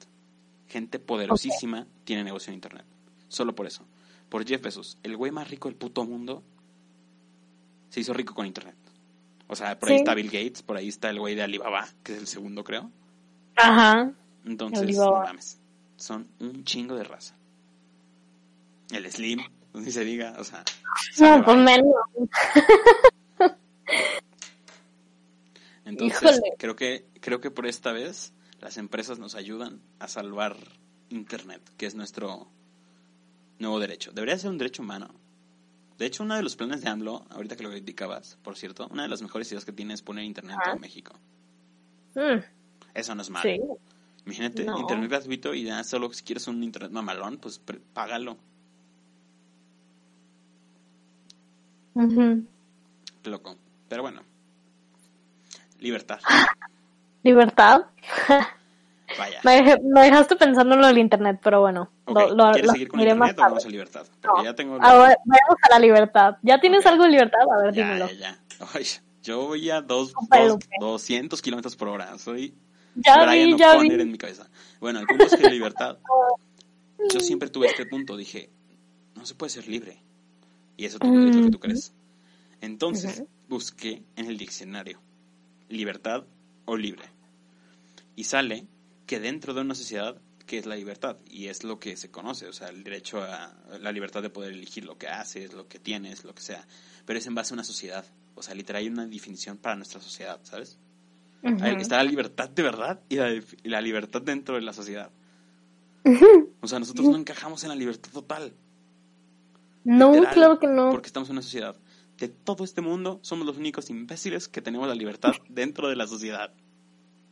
[0.67, 2.85] Gente poderosísima tiene negocio en Internet.
[3.27, 3.85] Solo por eso.
[4.29, 6.43] Por Jeff Bezos, el güey más rico del puto mundo,
[7.89, 8.75] se hizo rico con Internet.
[9.51, 9.99] O sea, por ahí Sí.
[10.01, 12.89] está Bill Gates, por ahí está el güey de Alibaba, que es el segundo, creo.
[13.57, 14.11] Ajá.
[14.45, 15.19] Entonces, Alibaba.
[15.21, 15.59] no mames.
[15.97, 17.35] Son un chingo de raza.
[18.91, 19.39] El Slim,
[19.73, 20.63] ni se diga, o sea.
[21.19, 21.93] No, pues menos.
[25.85, 26.41] Entonces, Híjole.
[26.57, 30.55] creo que creo que por esta vez las empresas nos ayudan a salvar
[31.09, 32.47] internet, que es nuestro
[33.57, 34.11] nuevo derecho.
[34.11, 35.09] Debería ser un derecho humano.
[35.99, 39.03] De hecho, uno de los planes de AMLO, ahorita que lo criticabas, por cierto, una
[39.03, 41.13] de las mejores ideas que tiene es poner internet en todo México.
[42.15, 42.39] Mm,
[42.93, 43.43] Eso no es malo.
[43.43, 43.59] sí.
[44.25, 44.79] Imagínate, No.
[44.79, 47.61] internet gratuito y ya solo si quieres un internet mamalón, pues
[47.93, 48.37] págalo.
[53.25, 53.57] Loco.
[53.87, 54.21] Pero bueno.
[55.79, 56.19] Libertad.
[57.23, 57.81] Libertad.
[59.17, 59.39] Vaya.
[59.43, 61.89] Me, dej- me dejaste pensando en lo del internet, pero bueno.
[62.05, 64.05] Ok, lo, lo- ¿Quieres lo seguir con más internet o vamos a libertad?
[64.21, 64.43] Porque No.
[64.43, 64.77] ya tengo...
[64.79, 65.09] Vamos
[65.61, 66.35] a la libertad.
[66.43, 67.39] ¿Ya tienes algo de libertad?
[67.51, 68.07] A ver, Ya, dímelo.
[68.11, 68.39] ya, ya.
[68.73, 68.85] Ay,
[69.23, 70.67] yo voy a dos, dos- Lupe.
[70.79, 72.17] 200 kilómetros por hora.
[72.17, 72.53] Soy
[72.95, 73.87] Ya Brian vi, ya vi.
[73.91, 74.47] en mi cabeza.
[74.79, 75.97] Bueno, el punto es que la libertad.
[77.13, 78.17] Yo siempre tuve este punto.
[78.17, 78.49] Dije,
[79.15, 79.97] no se puede ser libre.
[80.77, 81.61] Y eso tú- es lo que tú Mm.
[81.61, 81.93] crees.
[82.61, 84.99] Entonces busqué en el diccionario
[85.69, 86.23] libertad
[86.65, 87.05] o libre.
[88.15, 88.65] Y sale
[89.09, 91.17] que dentro de una sociedad, ¿qué es la libertad?
[91.27, 94.53] Y es lo que se conoce, o sea, el derecho a la libertad de poder
[94.53, 96.67] elegir lo que haces, lo que tienes, lo que sea.
[97.07, 98.05] Pero es en base a una sociedad.
[98.35, 100.77] O sea, literal hay una definición para nuestra sociedad, ¿sabes?
[101.41, 101.57] Ujú.
[101.63, 104.73] Ahí Está la libertad de verdad y la, def- y la libertad dentro de la
[104.73, 105.09] sociedad.
[106.61, 108.53] O sea, nosotros no encajamos en la libertad total.
[109.85, 110.91] No, literal, claro que no.
[110.91, 111.75] Porque estamos en una sociedad.
[112.19, 116.05] de todo este mundo, somos los únicos imbéciles que tenemos la libertad dentro de la
[116.05, 116.53] sociedad.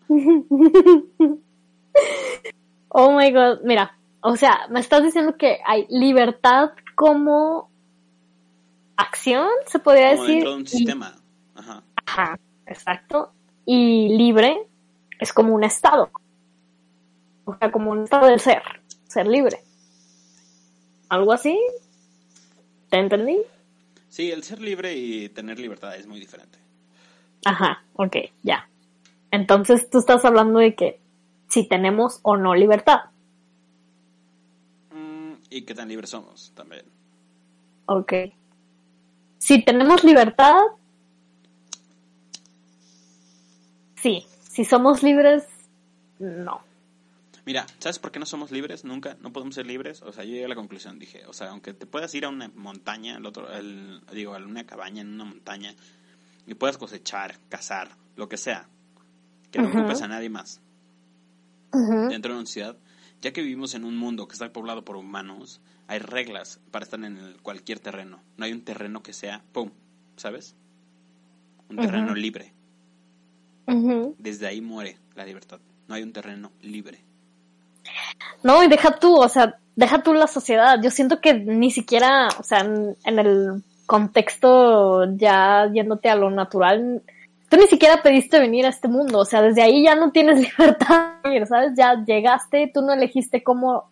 [2.90, 7.70] Oh my god, mira, o sea, me estás diciendo que hay libertad como
[8.96, 10.36] acción, se podría Como decir.
[10.36, 11.16] dentro de un sistema.
[11.56, 11.84] Ajá.
[12.06, 13.32] Ajá, exacto.
[13.66, 14.58] Y libre
[15.20, 16.10] es como un estado.
[17.46, 18.62] O sea, como un estado del ser,
[19.08, 19.60] ser libre.
[21.10, 21.58] ¿Algo así?
[22.90, 23.38] ¿Te entendí?
[24.10, 26.58] Sí, el ser libre y tener libertad es muy diferente.
[27.46, 28.68] Ajá, ok, ya.
[29.32, 31.00] Entonces tú estás hablando de que
[31.50, 33.06] si tenemos o no libertad.
[34.92, 36.86] Mm, y qué tan libres somos también.
[37.86, 38.14] Ok.
[39.38, 40.56] Si tenemos libertad,
[44.02, 44.26] sí.
[44.52, 45.46] Si somos libres,
[46.20, 46.62] no.
[47.46, 48.84] Mira, ¿sabes por qué no somos libres?
[48.84, 50.02] Nunca, no podemos ser libres.
[50.02, 52.30] O sea, yo llegué a la conclusión, dije, o sea, aunque te puedas ir a
[52.30, 55.74] una montaña, al otro, al- digo, a una cabaña en una montaña,
[56.46, 58.68] y puedas cosechar, cazar, lo que sea,
[59.52, 59.80] que no Ujú.
[59.80, 60.60] ocupes a nadie más
[62.10, 62.76] Dentro de una ciudad,
[63.22, 67.00] ya que vivimos en un mundo que está poblado por humanos, hay reglas para estar
[67.04, 68.20] en el- cualquier terreno.
[68.38, 69.72] No hay un terreno que sea, ¡pum!
[70.18, 70.56] ¿Sabes?
[71.70, 72.54] Un terreno libre.
[74.18, 75.60] Desde ahí muere la libertad.
[75.88, 77.00] No hay un terreno libre.
[78.44, 80.80] No, y deja tú, o sea, deja tú la sociedad.
[80.82, 86.30] Yo siento que ni siquiera, o sea, en, en el contexto ya yéndote a lo
[86.30, 87.02] natural,
[87.50, 89.20] tú ni siquiera pediste venir a este mundo.
[89.20, 91.14] O sea, desde ahí ya no tienes libertad,
[91.48, 91.72] ¿sabes?
[91.76, 93.90] Ya llegaste, tú no elegiste cómo,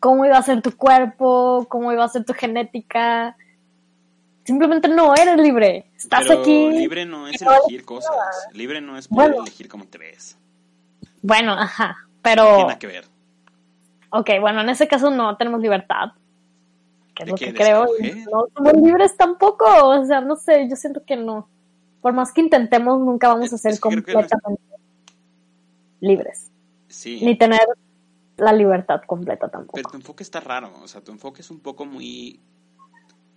[0.00, 3.36] cómo iba a ser tu cuerpo, cómo iba a ser tu genética.
[4.44, 5.86] Simplemente no eres libre.
[5.96, 6.70] Estás Pero aquí.
[6.70, 8.12] libre no es no elegir cosas.
[8.52, 9.42] Libre no es poder Bueno.
[9.42, 10.38] elegir cómo te ves.
[11.22, 11.96] Bueno, ajá.
[11.98, 13.04] No tiene Pero, nada que ver.
[14.10, 16.12] ok, bueno, en ese caso no tenemos libertad.
[17.14, 17.86] Que es ¿De lo que ¿De creo.
[18.32, 19.64] No somos libres tampoco.
[19.88, 21.48] O sea, no sé, yo siento que no.
[22.00, 24.62] Por más que intentemos, nunca vamos a ser es que no completamente
[26.00, 26.50] libres.
[26.88, 27.20] Sí.
[27.22, 27.66] Ni tener
[28.36, 29.76] la libertad completa tampoco.
[29.76, 30.72] Pero tu enfoque está raro.
[30.82, 32.40] O sea, tu enfoque es un poco muy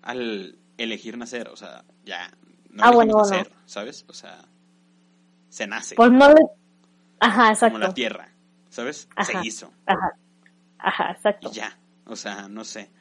[0.01, 1.49] al elegir nacer.
[1.49, 2.32] O sea, ya.
[2.70, 3.30] No Ah, bueno, bueno.
[3.30, 4.05] nacer, ¿sabes?
[4.07, 4.45] O sea,
[5.49, 5.95] se nace.
[5.95, 6.45] Pues no le...
[7.20, 7.74] Ajá, exacto.
[7.74, 8.30] como la tierra.
[8.70, 9.10] ¿Sabes?
[9.16, 9.41] Ajá.
[9.41, 9.72] Se hizo.
[9.86, 10.16] Ajá,
[10.78, 11.49] ajá, exacto.
[11.51, 11.78] Y ya.
[12.05, 12.91] O sea, no sé.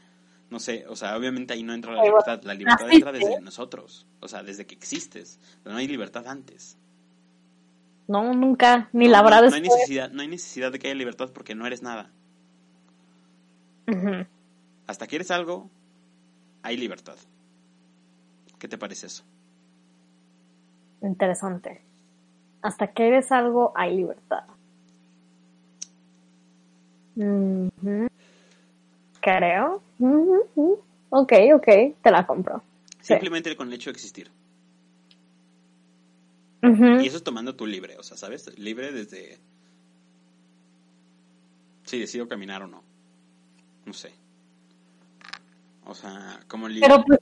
[0.51, 2.41] No sé, o sea, obviamente ahí no entra la libertad.
[2.43, 4.07] La libertad entra desde nosotros.
[4.21, 5.39] O sea, desde que existes.
[5.63, 6.79] Pero no hay libertad antes.
[8.07, 8.89] No, nunca.
[8.93, 11.31] Ni No, la habrá no, no hay necesidad, no hay necesidad de que haya libertad
[11.33, 12.11] porque no eres nada.
[14.87, 15.71] Hasta que eres algo,
[16.63, 17.17] hay libertad.
[18.59, 19.25] ¿Qué te parece eso?
[21.03, 21.83] Interesante.
[22.63, 24.45] Hasta que eres algo, hay libertad.
[27.17, 28.09] Ujú.
[29.21, 29.83] Creo.
[29.99, 30.81] Ujú, ujú.
[31.11, 31.67] Ok, ok,
[32.03, 32.63] te la compro.
[33.01, 33.15] Sí.
[33.15, 34.31] Simplemente con el hecho de existir.
[36.61, 38.59] Y eso es tomando tu libre, o sea, ¿sabes?
[38.59, 39.39] Libre desde...
[41.85, 42.83] Si decido caminar o no.
[43.87, 44.13] No sé.
[45.87, 46.87] O sea, como libre.
[46.89, 47.21] Pero pues,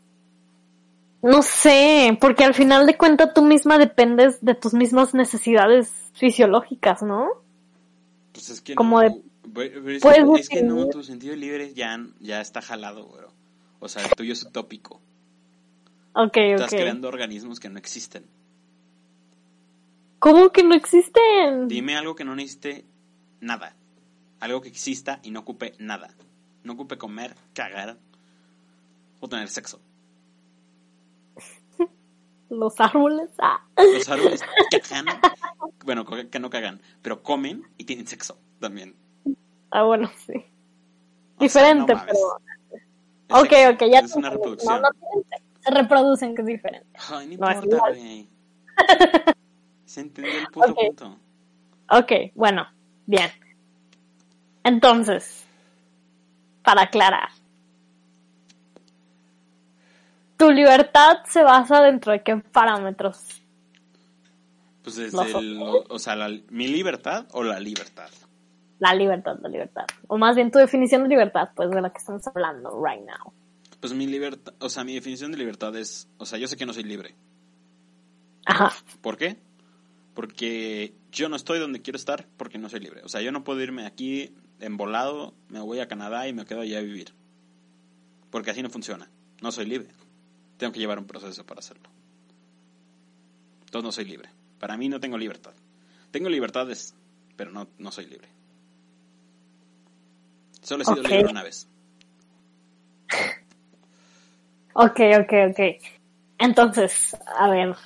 [1.22, 7.02] no sé, porque al final de cuentas tú misma dependes de tus mismas necesidades fisiológicas,
[7.02, 7.28] ¿no?
[8.32, 9.08] Pues es que como no.
[9.08, 9.22] de-
[9.56, 13.06] Pero- pero es, puedes que, es que no, tu sentido libre ya, ya está jalado,
[13.08, 13.32] bro.
[13.80, 15.00] O sea, el tuyo es utópico.
[16.14, 18.24] Ok, Estás creando organismos que no existen.
[20.18, 21.68] ¿Cómo que no existen?
[21.68, 22.84] Dime algo que no necesite
[23.40, 23.74] nada.
[24.40, 26.08] Algo que exista y no ocupe nada.
[26.64, 27.98] No ocupe comer, cagar
[29.20, 29.80] o tener sexo.
[32.50, 33.30] Los árboles.
[33.38, 33.60] Ah.
[33.76, 34.40] Los árboles
[34.88, 35.06] cagan.
[35.84, 38.94] Bueno, que no cagan, pero comen y tienen sexo también.
[39.70, 40.32] Ah, bueno, sí.
[40.34, 42.14] O sea, Diferente, no mames.
[43.28, 43.40] pero.
[43.40, 43.98] Ok, ok, ya.
[44.00, 44.80] Es te una reproducción.
[44.82, 45.22] No, no
[45.60, 46.88] Se reproducen, que es diferente.
[47.10, 48.28] Ay, no importa, güey.
[49.84, 50.76] Se entendió el puto Ok.
[50.86, 51.18] punto.
[51.90, 52.66] Ok, bueno,
[53.06, 53.30] bien.
[54.64, 55.44] Entonces,
[56.62, 57.28] para aclarar,
[60.36, 63.42] tu libertad se basa dentro de qué parámetros.
[64.82, 65.58] Pues desde el,
[65.88, 68.10] o sea, la- mi libertad o la libertad.
[68.78, 69.86] La libertad, la libertad.
[70.08, 73.32] O más bien tu definición de libertad, pues de la que estamos hablando right now.
[73.80, 76.66] Pues mi libertad, o sea, mi definición de libertad es, o sea, yo sé que
[76.66, 77.14] no soy libre.
[78.44, 78.72] Ajá.
[79.00, 79.38] ¿Por qué?
[80.14, 83.02] Porque yo no estoy donde quiero estar porque no soy libre.
[83.04, 86.60] O sea, yo no puedo irme aquí embolado, me voy a Canadá y me quedo
[86.60, 87.14] allá a vivir.
[88.30, 89.10] Porque así no funciona.
[89.42, 89.88] No soy libre.
[90.56, 91.88] Tengo que llevar un proceso para hacerlo.
[93.60, 94.30] Entonces no soy libre.
[94.58, 95.52] Para mí no tengo libertad.
[96.10, 96.94] Tengo libertades,
[97.36, 98.35] pero no, no soy libre.
[100.66, 101.08] Solo he sido Ok.
[101.08, 101.68] libre una vez.
[104.72, 105.60] Ok, ok, ok.
[106.38, 107.76] Entonces, a ver,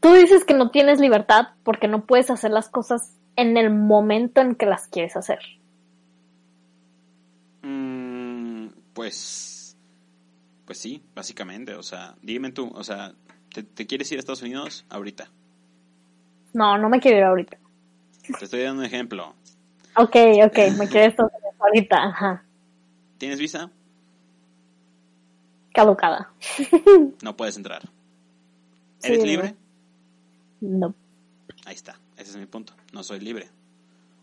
[0.00, 4.40] tú dices que no tienes libertad porque no puedes hacer las cosas en el momento
[4.40, 5.40] en que las quieres hacer.
[7.60, 9.76] Mm, pues,
[10.64, 11.74] pues sí, básicamente.
[11.74, 13.12] O sea, dime tú, o sea,
[13.52, 15.28] ¿te, te quieres ir a Estados Unidos ahorita?
[16.54, 17.58] No, no me quiero ir ahorita.
[18.38, 19.34] Te estoy dando un ejemplo.
[19.96, 20.16] Ok,
[20.46, 21.30] ok, me quiero esto
[21.62, 22.44] ahorita, ajá.
[23.18, 23.70] ¿Tienes visa?
[25.72, 26.32] Caducada.
[27.22, 27.82] No puedes entrar.
[29.02, 29.54] ¿Eres libre?
[30.60, 30.94] No.
[31.64, 32.74] Ahí está, ese es mi punto.
[32.92, 33.48] No soy libre.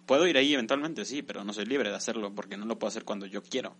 [0.06, 2.90] Puedo ir ahí eventualmente, sí, pero no soy libre de hacerlo porque no lo puedo
[2.90, 3.76] hacer cuando yo quiero.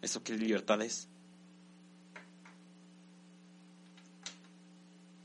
[0.00, 1.08] ¿Eso qué libertad es?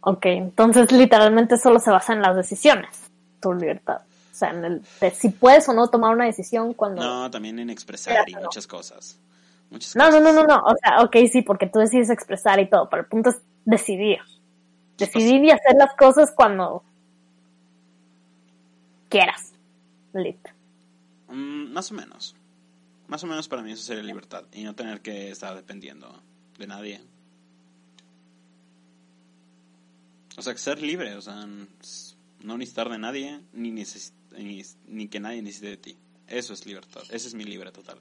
[0.02, 3.10] Ok, entonces literalmente solo se basa en las decisiones,
[3.42, 4.07] tu libertad.
[4.38, 7.02] O sea, en el de si puedes o no tomar una decisión cuando...
[7.04, 9.20] No, también en expresar y muchas cosas.
[9.72, 10.36] Muchas No, no, cosas.
[10.36, 10.64] no, no, no.
[10.64, 14.20] O sea, ok, sí, porque tú decides expresar y todo, pero el punto es decidir.
[14.96, 16.84] Decidir y hacer las cosas cuando
[19.10, 19.54] quieras.
[20.14, 20.38] Lit.
[21.30, 22.36] Mm, más o menos.
[23.08, 26.22] Más o menos para mí eso sería libertad y no tener que estar dependiendo
[26.60, 27.02] de nadie.
[30.38, 31.48] O sea, ser libre, o sea,
[32.44, 35.98] no necesitar de nadie ni, neces- ni, ni que nadie necesite de ti.
[36.28, 37.98] Eso es libertad, ese es mi libre total.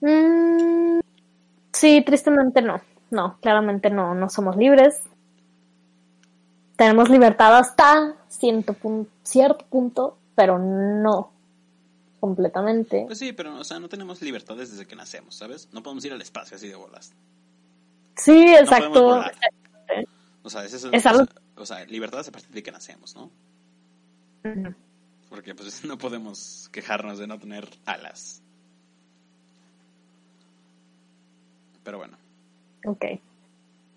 [0.00, 1.00] Mm,
[1.72, 2.80] sí, tristemente no.
[3.10, 5.00] No, claramente no, no somos libres.
[6.76, 11.32] Tenemos libertad hasta cierto, pun- cierto punto, pero no
[12.20, 13.04] completamente.
[13.06, 15.68] Pues sí, pero o sea, no tenemos libertades desde que nacemos, ¿sabes?
[15.72, 17.12] No podemos ir al espacio así de bolas.
[18.16, 19.22] Sí, exacto.
[20.42, 22.72] O sea, ese es, Es o algo- sea, o sea, libertades a partir de que
[22.72, 23.30] nacemos, ¿no?
[25.28, 28.42] Porque pues no podemos quejarnos de no tener alas.
[31.84, 32.18] Pero bueno,
[32.84, 33.04] Ok.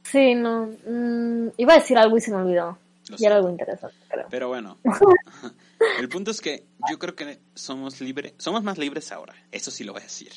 [0.03, 0.65] Sí, no.
[0.65, 2.77] mm, iba a decir algo y se me olvidó.
[3.09, 4.27] lo Y era algo interesante, creo.
[4.29, 4.77] Pero bueno,
[5.99, 9.83] el punto es que yo creo que somos libres, somos más libres ahora, eso sí
[9.83, 10.31] lo voy a decir.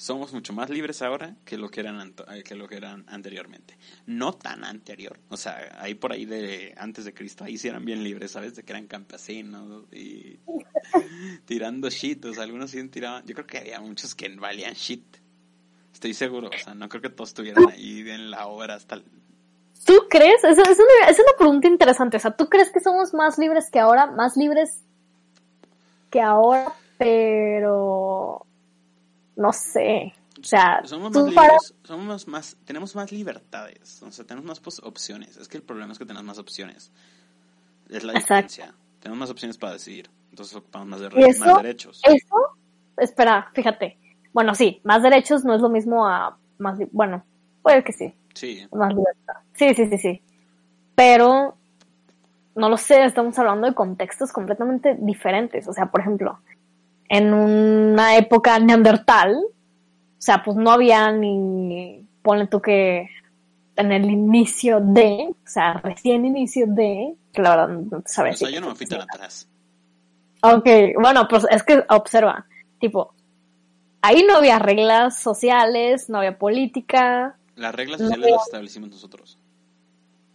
[0.00, 3.76] Somos mucho más libres ahora que lo que eran eh, que lo que eran anteriormente.
[4.06, 7.84] No tan anterior, o sea, ahí por ahí de antes de Cristo, ahí sí eran
[7.84, 8.56] bien libres, ¿sabes?
[8.56, 10.38] De que eran campesinos y
[11.44, 15.04] tirando shit, o sea, algunos sí tiraban, yo creo que había muchos que valían shit.
[15.92, 19.04] Estoy seguro, o sea, no creo que todos estuvieran ahí en la obra hasta el-
[19.84, 20.42] ¿Tú crees?
[20.44, 22.16] Es, es, una, es una pregunta interesante.
[22.16, 24.06] O sea, ¿tú crees que somos más libres que ahora?
[24.06, 24.82] Más libres
[26.10, 28.46] que ahora, pero
[29.36, 30.12] no sé.
[30.40, 31.48] O sea, Somos tú más para...
[31.52, 35.36] libres, somos más, tenemos más libertades, o sea, tenemos más opciones.
[35.36, 36.90] Es que el problema es que tenemos más opciones.
[37.88, 38.34] Es la Exacto.
[38.34, 38.74] diferencia.
[39.00, 41.44] Tenemos más opciones para decidir, entonces ocupamos más, de- ¿Y eso?
[41.44, 42.00] más derechos.
[42.04, 42.36] Eso,
[42.96, 43.98] espera, fíjate.
[44.32, 46.78] Bueno, sí, más derechos no es lo mismo a más...
[46.92, 47.24] Bueno,
[47.62, 48.14] puede que sí.
[48.34, 49.34] Sí, Más libertad.
[49.54, 50.22] Sí, sí, sí, sí.
[50.94, 51.56] Pero,
[52.54, 55.66] no lo sé, estamos hablando de contextos completamente diferentes.
[55.66, 56.38] O sea, por ejemplo,
[57.10, 63.10] en una época neandertal, o sea, pues no había ni, ponle tú que
[63.74, 68.36] en el inicio de, o sea, recién inicio de, que la verdad no sabré o
[68.36, 69.48] sea, yo no me fui tan atrás.
[70.42, 70.66] Ok,
[71.00, 72.46] bueno, pues es que observa,
[72.78, 73.12] tipo,
[74.02, 79.36] ahí no había reglas sociales, no había política, Las reglas No sociales las establecimos nosotros.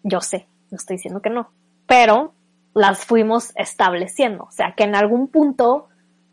[0.03, 1.51] yo sé, no estoy diciendo que no,
[1.85, 2.33] pero
[2.73, 5.87] las fuimos estableciendo, o sea que en algún punto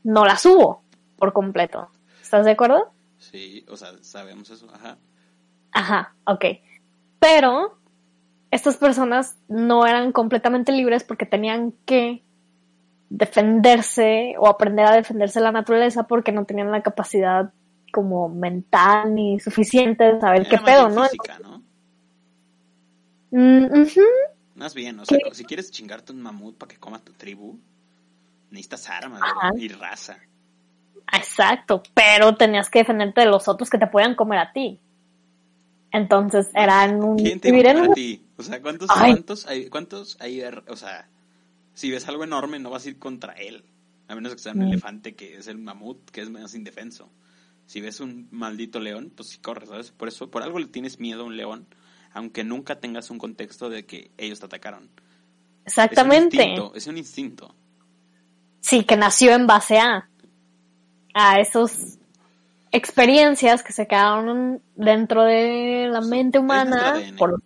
[0.04, 0.82] no las hubo
[1.16, 1.90] por completo.
[2.20, 2.92] ¿Estás de acuerdo?
[3.18, 4.98] Sí, o sea, sabemos eso, ajá.
[5.72, 6.44] Ajá, ok.
[7.18, 7.78] Pero
[8.50, 12.22] estas personas no eran completamente libres porque tenían que
[13.08, 17.52] defenderse o aprender a defenderse de la naturaleza porque no tenían la capacidad
[17.92, 21.04] como mental ni suficiente de saber qué Era pedo, ¿no?
[21.04, 21.62] física, ¿no?
[23.30, 23.86] Mm.
[24.54, 25.34] Más bien, o sea, ¿Qué?
[25.34, 27.58] si quieres chingarte un mamut para que coma tu tribu,
[28.52, 29.20] necesitas armas
[29.58, 30.18] y raza.
[31.12, 34.78] Exacto, pero tenías que defenderte de los otros que te podían comer a ti.
[35.90, 38.24] Entonces eran un ¿Quién te comer un- a ti?
[38.36, 39.12] O sea, ¿cuántos, Ay.
[39.12, 41.08] cuántos hay, cuántos hay, o sea,
[41.74, 43.64] si ves algo enorme no vas a ir contra él,
[44.08, 44.68] a menos que sea un Mm.
[44.68, 47.10] elefante que es el mamut, que es menos indefenso.
[47.66, 49.90] Si ves un maldito león, pues sí corres, ¿sabes?
[49.92, 51.66] Por eso, por algo le tienes miedo a un león,
[52.12, 54.90] aunque nunca tengas un contexto de que ellos te atacaron.
[55.64, 56.36] Exactamente.
[56.38, 57.54] Es un instinto, es un instinto.
[58.62, 60.08] Sí, que nació en base a
[61.14, 61.98] a esas
[62.70, 67.40] experiencias que se quedaron dentro de la mente humana por los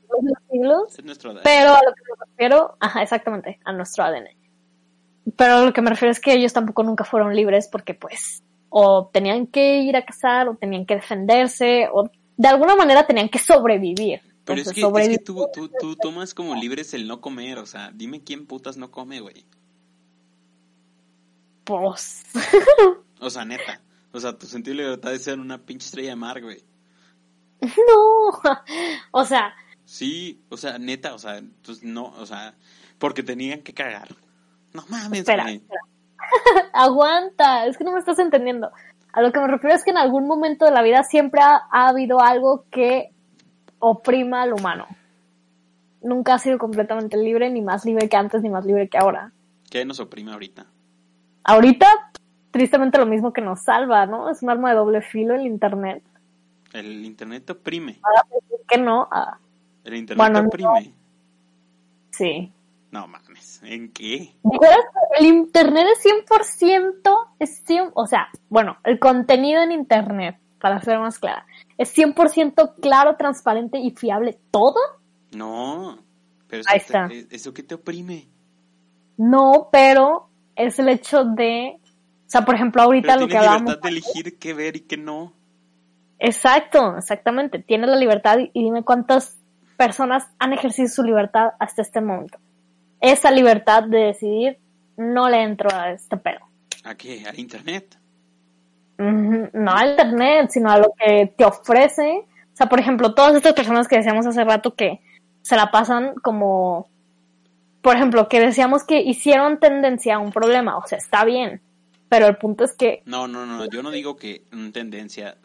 [0.51, 0.97] siglos
[1.43, 4.29] pero a lo que me refiero, ajá, exactamente, a nuestro ADN.
[5.37, 8.45] Pero a lo que me refiero es que ellos tampoco nunca fueron libres porque pues
[8.69, 13.29] o tenían que ir a cazar o tenían que defenderse o de alguna manera tenían
[13.29, 14.21] que sobrevivir.
[14.45, 17.67] Pero es que, es que tú, tú, tú tomas como libres el no comer, o
[17.67, 19.45] sea, dime quién putas no come, güey.
[21.67, 22.23] Pues,
[23.21, 23.83] O sea, neta.
[24.13, 26.65] O sea, tu sentido de libertad es ser una pinche estrella de mar, güey.
[27.61, 28.41] no.
[29.11, 29.55] O sea,
[29.87, 32.55] Sí, o sea, neta, o sea, entonces no, o sea,
[32.99, 34.09] porque tenían que cagar.
[34.75, 35.57] No mames, espera, güey.
[35.57, 35.81] espera.
[36.73, 38.71] Aguanta, es que no me estás entendiendo.
[39.13, 41.63] A lo que me refiero es que en algún momento de la vida siempre ha,
[41.71, 43.11] ha habido algo que
[43.79, 44.89] oprima al humano.
[46.03, 49.33] Nunca ha sido completamente libre, ni más libre que antes, ni más libre que ahora.
[49.71, 50.67] ¿Qué nos oprime ahorita?
[51.47, 51.87] Ahorita,
[52.51, 54.31] tristemente lo mismo que nos salva, ¿no?
[54.31, 56.03] Es un arma de doble filo el internet.
[56.73, 58.01] El internet te oprime.
[58.69, 59.09] que no?
[59.11, 59.39] Ah,
[59.85, 60.71] El internet Bueno, te no.
[60.71, 60.95] oprime.
[62.11, 62.53] sí.
[62.91, 64.35] No mames, ¿en qué?
[65.19, 70.99] El internet es 100%, es 100, o sea, bueno, el contenido en internet, para ser
[71.01, 71.45] más clara,
[71.77, 74.77] es 100% claro, transparente y fiable todo.
[75.33, 75.99] No,
[76.49, 77.07] pero eso, Ahí está.
[77.13, 78.29] eh, ¿eso qué te oprime?
[79.19, 83.49] No, pero es el hecho de, o sea, por ejemplo, ahorita Pero lo que tienes
[83.49, 83.71] hablábamos.
[83.71, 85.33] libertad de elegir qué ver y qué no.
[86.19, 87.59] Exacto, exactamente.
[87.59, 89.39] Tienes la libertad y dime cuántas
[89.77, 92.39] personas han ejercido su libertad hasta este momento.
[93.01, 94.59] Esa libertad de decidir
[94.97, 96.41] no le entro a este pedo.
[96.85, 97.25] ¿A qué?
[97.27, 97.99] ¿A internet?
[98.99, 102.25] No al internet, sino a lo que te ofrece.
[102.53, 105.01] O sea, por ejemplo, todas estas personas que decíamos hace rato que
[105.43, 106.89] se la pasan como,
[107.87, 110.77] por ejemplo, que decíamos que hicieron tendencia a un problema.
[110.77, 111.63] O sea, está bien.
[112.09, 115.37] Pero el punto es que, No, no, no, yo no digo que tendencia,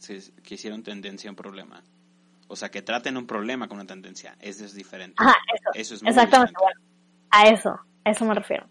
[0.43, 1.83] que hicieron tendencia a un problema.
[2.47, 4.37] O sea, que traten un problema con una tendencia.
[4.39, 5.13] Eso es diferente.
[5.19, 5.69] ajá, eso.
[5.75, 6.51] Eso es muy exactamente.
[6.51, 6.79] diferente.
[6.81, 8.65] Bueno, a eso, a eso me refiero.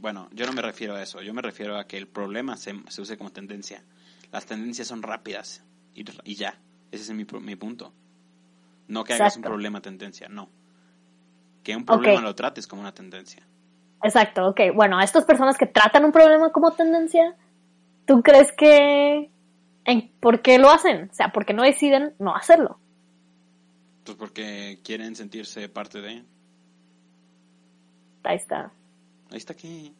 [0.00, 1.22] Bueno, yo no me refiero a eso.
[1.22, 3.84] Yo me refiero a que el problema se, se use como tendencia.
[4.32, 5.62] Las tendencias son rápidas
[5.94, 6.58] y, y ya.
[6.90, 7.92] Ese es mi, mi punto.
[8.88, 10.48] No que hagas un problema tendencia, no.
[11.68, 13.46] Que un problema lo trates como una tendencia.
[14.02, 14.58] Exacto, ok.
[14.74, 17.36] Bueno, a estas personas que tratan un problema como tendencia,
[18.06, 19.30] ¿tú crees que...
[19.84, 21.10] En, ¿Por qué lo hacen?
[21.10, 22.80] O sea, ¿por qué no deciden no hacerlo?
[24.02, 26.24] Pues porque quieren sentirse parte de...
[28.24, 28.72] Ahí está.
[29.30, 29.94] Ahí está aquí.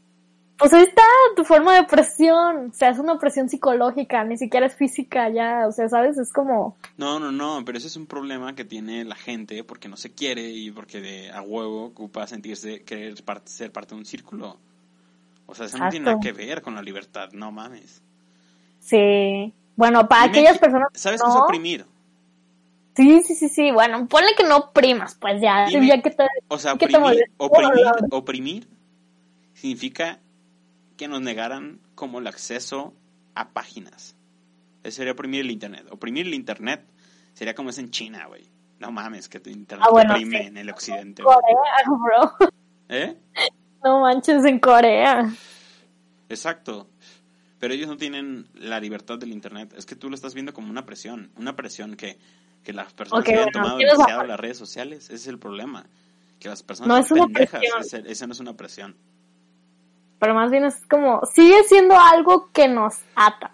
[0.59, 1.03] Pues ahí está
[1.37, 2.71] tu forma de opresión.
[2.71, 5.67] O sea, es una opresión psicológica, ni siquiera es física ya.
[5.69, 6.19] O sea, ¿sabes?
[6.19, 6.77] Es como...
[6.97, 10.13] No, no, no, pero ese es un problema que tiene la gente porque no se
[10.13, 14.59] quiere y porque de a huevo ocupa sentirse, querer ser parte de un círculo.
[15.47, 18.03] O sea, eso no tiene nada que ver con la libertad, no mames.
[18.81, 19.55] Sí.
[19.77, 20.89] Bueno, para Dime aquellas que- personas...
[20.95, 21.87] ¿Sabes no, qué es oprimir?
[22.97, 23.71] Sí, sí, sí, sí.
[23.71, 25.67] Bueno, ponle que no oprimas, pues ya.
[25.67, 26.27] Dime- ya que te...
[26.49, 27.25] O sea, ¿Qué te oprimir,
[28.11, 28.69] oprimir
[29.55, 30.19] significa
[30.99, 32.95] que nos negaran como el acceso
[33.35, 34.15] a páginas.
[34.83, 35.87] Eso sería oprimir el internet.
[35.91, 36.85] Oprimir el internet
[37.33, 38.47] sería como es en China, güey.
[38.81, 40.47] No mames, que tu internet Ah, bueno, oprime sí.
[40.49, 41.23] en el occidente.
[41.23, 41.35] güey.
[41.37, 42.51] Corea, bro.
[42.91, 43.17] ¿Eh?
[43.83, 45.33] No manches, en Corea.
[46.29, 46.89] Exacto.
[47.59, 49.75] Pero ellos no tienen la libertad del internet.
[49.77, 51.31] Es que tú lo estás viendo como una presión.
[51.37, 52.19] Una presión que,
[52.63, 55.05] que las personas que han bueno, tomado demasiado las redes sociales.
[55.07, 55.87] Ese es el problema.
[56.39, 57.63] Que las personas No son es pendejas.
[58.07, 58.97] Ese- no es una presión.
[60.19, 61.21] Pero más bien es como...
[61.33, 63.51] Sigue siendo algo que nos ata.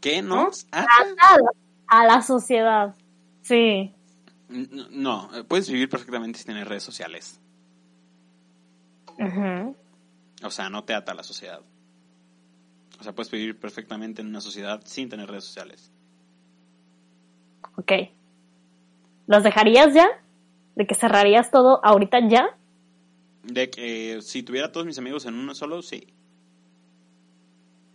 [0.00, 0.86] ¿Qué nos ata?
[1.00, 1.50] Ata a la,
[1.86, 2.94] a la sociedad.
[3.42, 3.92] Sí.
[4.48, 7.40] No, puedes vivir perfectamente sin tener redes sociales.
[9.18, 9.76] Ujú.
[10.42, 11.60] O sea, no te ata a la sociedad.
[13.00, 15.90] O sea, puedes vivir perfectamente en una sociedad sin tener redes sociales.
[17.76, 17.92] Ok.
[19.26, 20.06] ¿Los dejarías ya?
[20.76, 22.56] ¿De que cerrarías todo ahorita ya?
[23.44, 26.06] De que si tuviera todos mis amigos en uno solo, sí.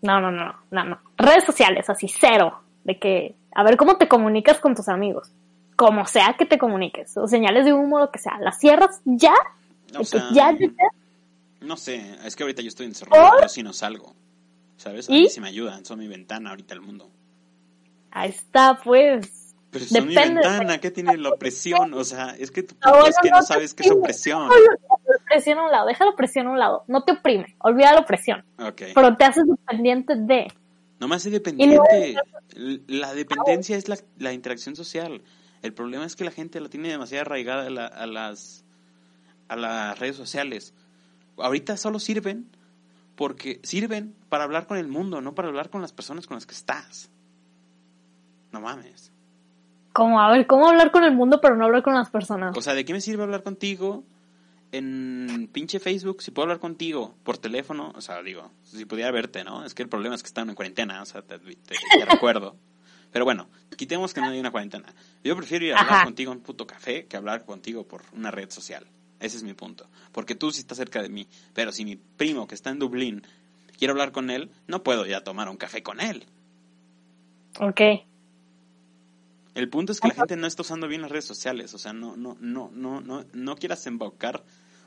[0.01, 0.99] No, no, no, no, no.
[1.17, 2.61] Redes sociales, así, cero.
[2.83, 5.31] De que, a ver cómo te comunicas con tus amigos.
[5.75, 7.17] Como sea que te comuniques.
[7.17, 8.37] O señales de humo, lo que sea.
[8.39, 9.33] ¿Las cierras ya?
[9.95, 10.67] O De sea, ya, ya,
[11.61, 13.41] no sé, es que ahorita yo estoy encerrado, ¿Por?
[13.41, 14.15] yo sí no salgo.
[14.77, 15.09] ¿Sabes?
[15.09, 15.23] A ¿Y?
[15.23, 17.09] mí sí me ayudan, son mi ventana ahorita al mundo.
[18.11, 19.55] Ahí está, pues.
[19.69, 20.35] Pero son mi Depende.
[20.41, 21.93] ventana, ¿qué tiene la opresión?
[21.93, 24.49] O sea, es que que no no te sabes qué es opresión.
[25.29, 26.83] La opresión a un lado, deja la opresión a un lado.
[26.87, 28.43] No te oprime, olvida la opresión.
[28.95, 30.51] Pero te haces dependiente de.
[30.99, 32.15] No me hace dependiente.
[32.87, 35.21] La dependencia es la, la interacción social.
[35.61, 38.65] El problema es que la gente la tiene demasiado arraigada a, la- a las,
[39.47, 40.73] a las redes sociales.
[41.37, 42.49] Ahorita solo sirven
[43.15, 46.45] porque sirven para hablar con el mundo, no para hablar con las personas con las
[46.45, 47.09] que estás.
[48.51, 49.11] No mames.
[49.93, 52.57] Como, a ver, ¿cómo hablar con el mundo pero no hablar con las personas?
[52.57, 54.03] O sea, ¿de qué me sirve hablar contigo
[54.71, 57.91] en pinche Facebook si puedo hablar contigo por teléfono?
[57.95, 59.65] O sea, digo, si pudiera verte, ¿no?
[59.65, 62.55] Es que el problema es que están en cuarentena, o sea, te, te- te recuerdo.
[63.11, 64.93] Pero bueno, quitemos que no hay una cuarentena.
[65.23, 66.03] Yo prefiero ir a hablar Ajá.
[66.05, 68.85] contigo en un puto café que hablar contigo por una red social.
[69.19, 69.87] Ese es mi punto.
[70.11, 71.27] Porque tú sí estás cerca de mí.
[71.53, 73.23] Pero si mi primo que está en Dublín
[73.79, 76.25] quiero hablar con él, no puedo ya tomar un café con él.
[77.59, 77.81] Ok.
[79.55, 81.73] El punto es que la gente no está usando bien las redes sociales.
[81.73, 84.43] O sea, no, no, no, no, no, no quieras embaucar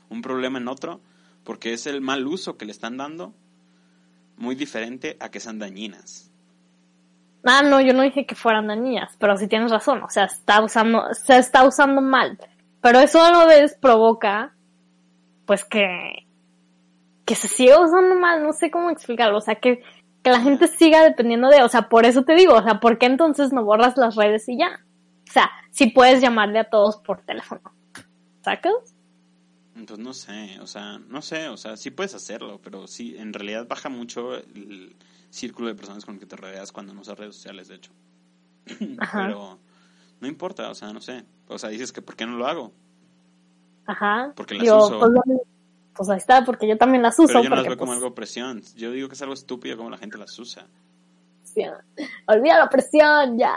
[0.09, 1.01] un problema en otro
[1.43, 3.33] porque es el mal uso que le están dando
[4.37, 6.31] muy diferente a que sean dañinas.
[7.45, 10.63] Ah, no, yo no dije que fueran dañinas, pero sí tienes razón, o sea, está
[10.63, 12.37] usando, se está usando mal.
[12.81, 14.55] Pero eso a la vez provoca,
[15.45, 16.25] pues que,
[17.25, 19.83] que se siga usando mal, no sé cómo explicarlo, o sea, que,
[20.23, 22.97] que la gente siga dependiendo de, o sea, por eso te digo, o sea, ¿por
[22.97, 24.83] qué entonces no borras las redes y ya?
[25.29, 27.61] O sea, si puedes llamarle a todos por teléfono.
[28.41, 28.95] ¿Sacas?
[29.73, 33.33] Pues no sé, o sea, no sé, o sea, sí puedes hacerlo, pero sí, en
[33.33, 34.95] realidad baja mucho el
[35.29, 37.91] círculo de personas con el que te rodeas cuando no usas redes sociales, de hecho.
[38.99, 39.23] Ajá.
[39.25, 39.59] Pero
[40.21, 41.25] no importa, o sea, no sé.
[41.47, 42.71] O sea, dices que ¿por qué no lo hago?
[43.87, 44.31] Ajá.
[44.35, 44.99] Porque las Yo, uso.
[44.99, 45.52] Pues, lo-
[45.95, 47.27] pues ahí está, porque yo también las uso.
[47.27, 48.61] Pero yo no las porque, veo como pues, algo presión.
[48.75, 50.67] Yo digo que es algo estúpido como la gente las usa.
[52.25, 53.53] Olvida la presión, ya.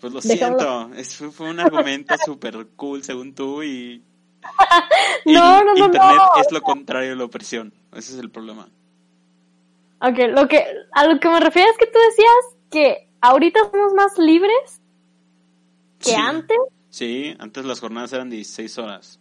[0.00, 0.58] Pues lo Dejámoslo.
[0.88, 4.02] siento, es, fue, fue un argumento súper cool según tú y...
[5.24, 6.40] y No, no, no, Internet no.
[6.40, 7.72] es lo contrario de la opresión.
[7.92, 8.68] Ese es el problema.
[10.00, 13.92] Ok, lo que, a lo que me refiero es que tú decías que ahorita somos
[13.94, 14.80] más libres
[15.98, 16.14] que Sí.
[16.16, 16.56] antes.
[16.88, 19.20] Sí, antes las jornadas eran 16 horas.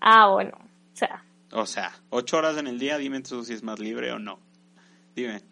[0.00, 0.58] Ah, bueno,
[0.92, 4.12] o sea, O sea, 8 horas en el día, dime tú si es más libre
[4.12, 4.38] o no.
[5.14, 5.42] Dime.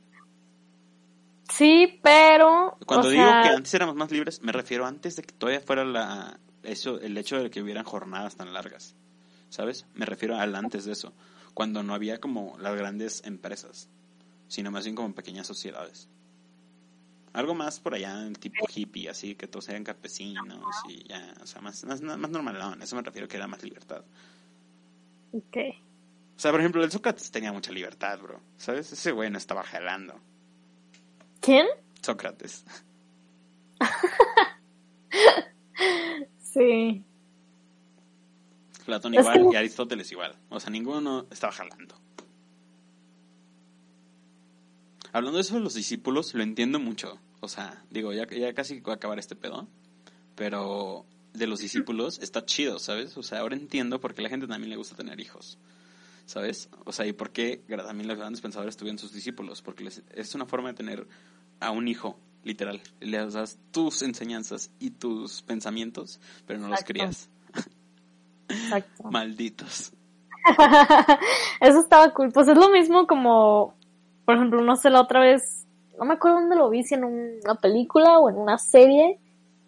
[1.51, 5.23] sí, pero, Cuando o digo sea, que antes éramos más libres, me refiero antes de
[5.23, 8.95] que todavía fuera la eso el hecho de que hubieran jornadas tan largas.
[9.49, 9.87] ¿Sabes?
[9.95, 11.13] Me refiero al antes de eso,
[11.55, 13.89] cuando no había como las grandes empresas,
[14.47, 16.09] sino más bien como pequeñas sociedades.
[17.33, 21.61] Algo más por allá, tipo hippie, así que todos eran campesinos y ya, o sea,
[21.61, 24.05] más, más, más normal, eso me refiero que era más libertad.
[25.33, 25.57] Ok.
[26.37, 28.41] O sea, por ejemplo, el Sócrates tenía mucha libertad, bro.
[28.57, 28.93] ¿Sabes?
[28.93, 30.15] Ese güey no estaba jalando.
[31.41, 31.67] ¿Quién?
[32.03, 32.65] Sócrates.
[36.39, 37.05] Sí,
[38.85, 40.35] Platón igual que- y Aristóteles igual.
[40.49, 41.95] O sea, ninguno estaba jalando.
[45.13, 47.19] Hablando de eso de los discípulos, lo entiendo mucho.
[47.41, 49.69] O sea, digo, ya, ya casi voy a acabar este pedo.
[50.35, 53.17] Pero de los discípulos está chido, ¿sabes?
[53.17, 55.59] O sea, ahora entiendo por qué a la gente también le gusta tener hijos.
[56.27, 56.69] ¿Sabes?
[56.85, 59.63] O sea, y por qué también los grandes pensadores tuvieron sus discípulos.
[59.63, 61.07] Porque les- es una forma de tener
[61.59, 62.81] a un hijo, literal.
[63.01, 67.29] Le das tus enseñanzas y tus pensamientos, pero no los crías.
[68.49, 69.05] exacto.
[69.11, 69.93] Malditos.
[71.61, 72.33] Eso estaba cool.
[72.33, 73.75] Pues es lo mismo como,
[74.25, 75.67] por ejemplo, no sé, la otra vez,
[75.99, 79.19] no me acuerdo dónde lo vi, si en una película o en una serie.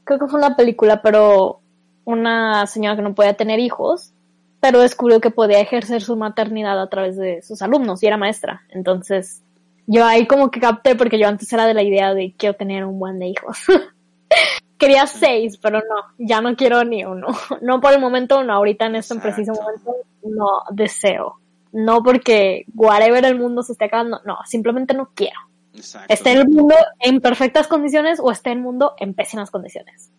[0.04, 1.60] Creo que fue una película, pero
[2.04, 4.12] una señora que no podía tener hijos,
[4.60, 8.62] pero descubrió que podía ejercer su maternidad a través de sus alumnos y era maestra.
[8.68, 9.42] Entonces,
[9.86, 12.84] yo ahí como que capté porque yo antes era de la idea de quiero tener
[12.84, 13.58] un buen de hijos.
[14.78, 17.28] Quería seis, pero no, ya no quiero ni uno.
[17.60, 21.36] No por el momento, no, ahorita en este preciso momento no deseo.
[21.72, 25.38] No porque whatever el mundo se esté acabando, no, simplemente no quiero.
[25.74, 26.12] Exacto.
[26.12, 30.10] Esté el mundo en perfectas condiciones o esté el mundo en pésimas condiciones.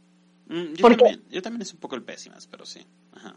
[0.47, 2.86] Mm, yo, porque- también, yo también es un poco el pésimas, pero sí.
[3.14, 3.36] Ajá.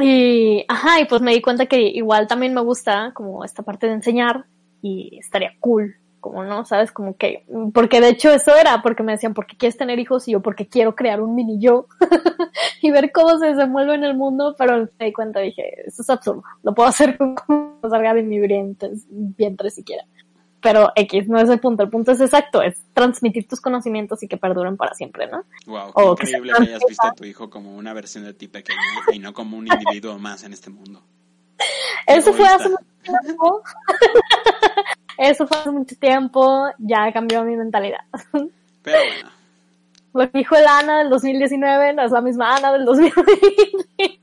[0.00, 3.86] Y, ajá, y pues me di cuenta que igual también me gusta como esta parte
[3.86, 4.44] de enseñar
[4.82, 9.12] y estaría cool, como no, sabes, como que, porque de hecho eso era, porque me
[9.12, 10.28] decían, ¿por qué quieres tener hijos?
[10.28, 11.86] Y yo, porque quiero crear un mini yo
[12.82, 16.10] y ver cómo se desenvuelve en el mundo, pero me di cuenta, dije, esto es
[16.10, 17.34] absurdo, lo puedo hacer con
[17.82, 20.04] no salga de mi vientre, vientre siquiera.
[20.60, 24.28] Pero X, no es el punto, el punto es exacto, es transmitir tus conocimientos y
[24.28, 25.44] que perduren para siempre, ¿no?
[25.66, 28.48] Wow, qué O increíble que hayas visto a tu hijo como una versión de ti
[28.48, 28.78] pequeño
[29.12, 31.02] y no como un individuo más en este mundo.
[32.06, 32.84] Eso fue hace mucho
[33.22, 33.62] tiempo.
[35.18, 36.68] Eso fue hace mucho tiempo.
[36.78, 38.00] Ya cambió mi mentalidad.
[38.82, 39.30] Pero bueno,
[40.14, 44.20] Lo que dijo el Ana del 2019 no es la misma Ana del 2020.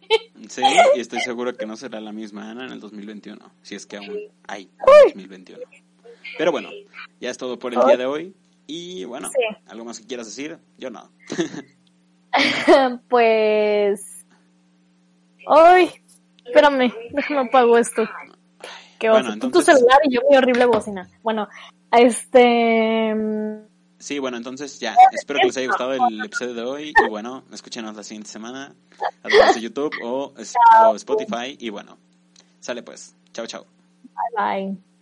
[0.50, 0.64] sí,
[0.96, 3.98] y estoy seguro que no será la misma Ana en el 2021, si es que
[3.98, 4.18] aún
[4.48, 4.70] hay
[5.14, 5.62] 2021.
[6.38, 6.70] Pero bueno,
[7.20, 8.36] ya es todo por el día de hoy.
[8.68, 9.56] Y bueno, Sí.
[9.68, 10.58] ¿algo más que quieras decir?
[10.78, 11.10] Yo no.
[13.10, 14.26] pues.
[15.48, 15.92] Ay,
[16.44, 18.04] espérame, déjame apago esto.
[19.00, 19.34] Qué Bueno.
[19.34, 21.10] Tú tu entonces- celular y yo mi horrible bocina.
[21.22, 21.48] Bueno,
[21.92, 23.14] este.
[23.98, 27.44] Sí, bueno, entonces ya, espero que les haya gustado el episodio de hoy y bueno,
[27.52, 28.76] escúchenos la siguiente semana
[29.24, 30.34] a través de YouTube o,
[30.90, 31.98] o Spotify y bueno,
[32.60, 33.66] sale pues, chao chao.
[34.04, 34.95] Bye bye.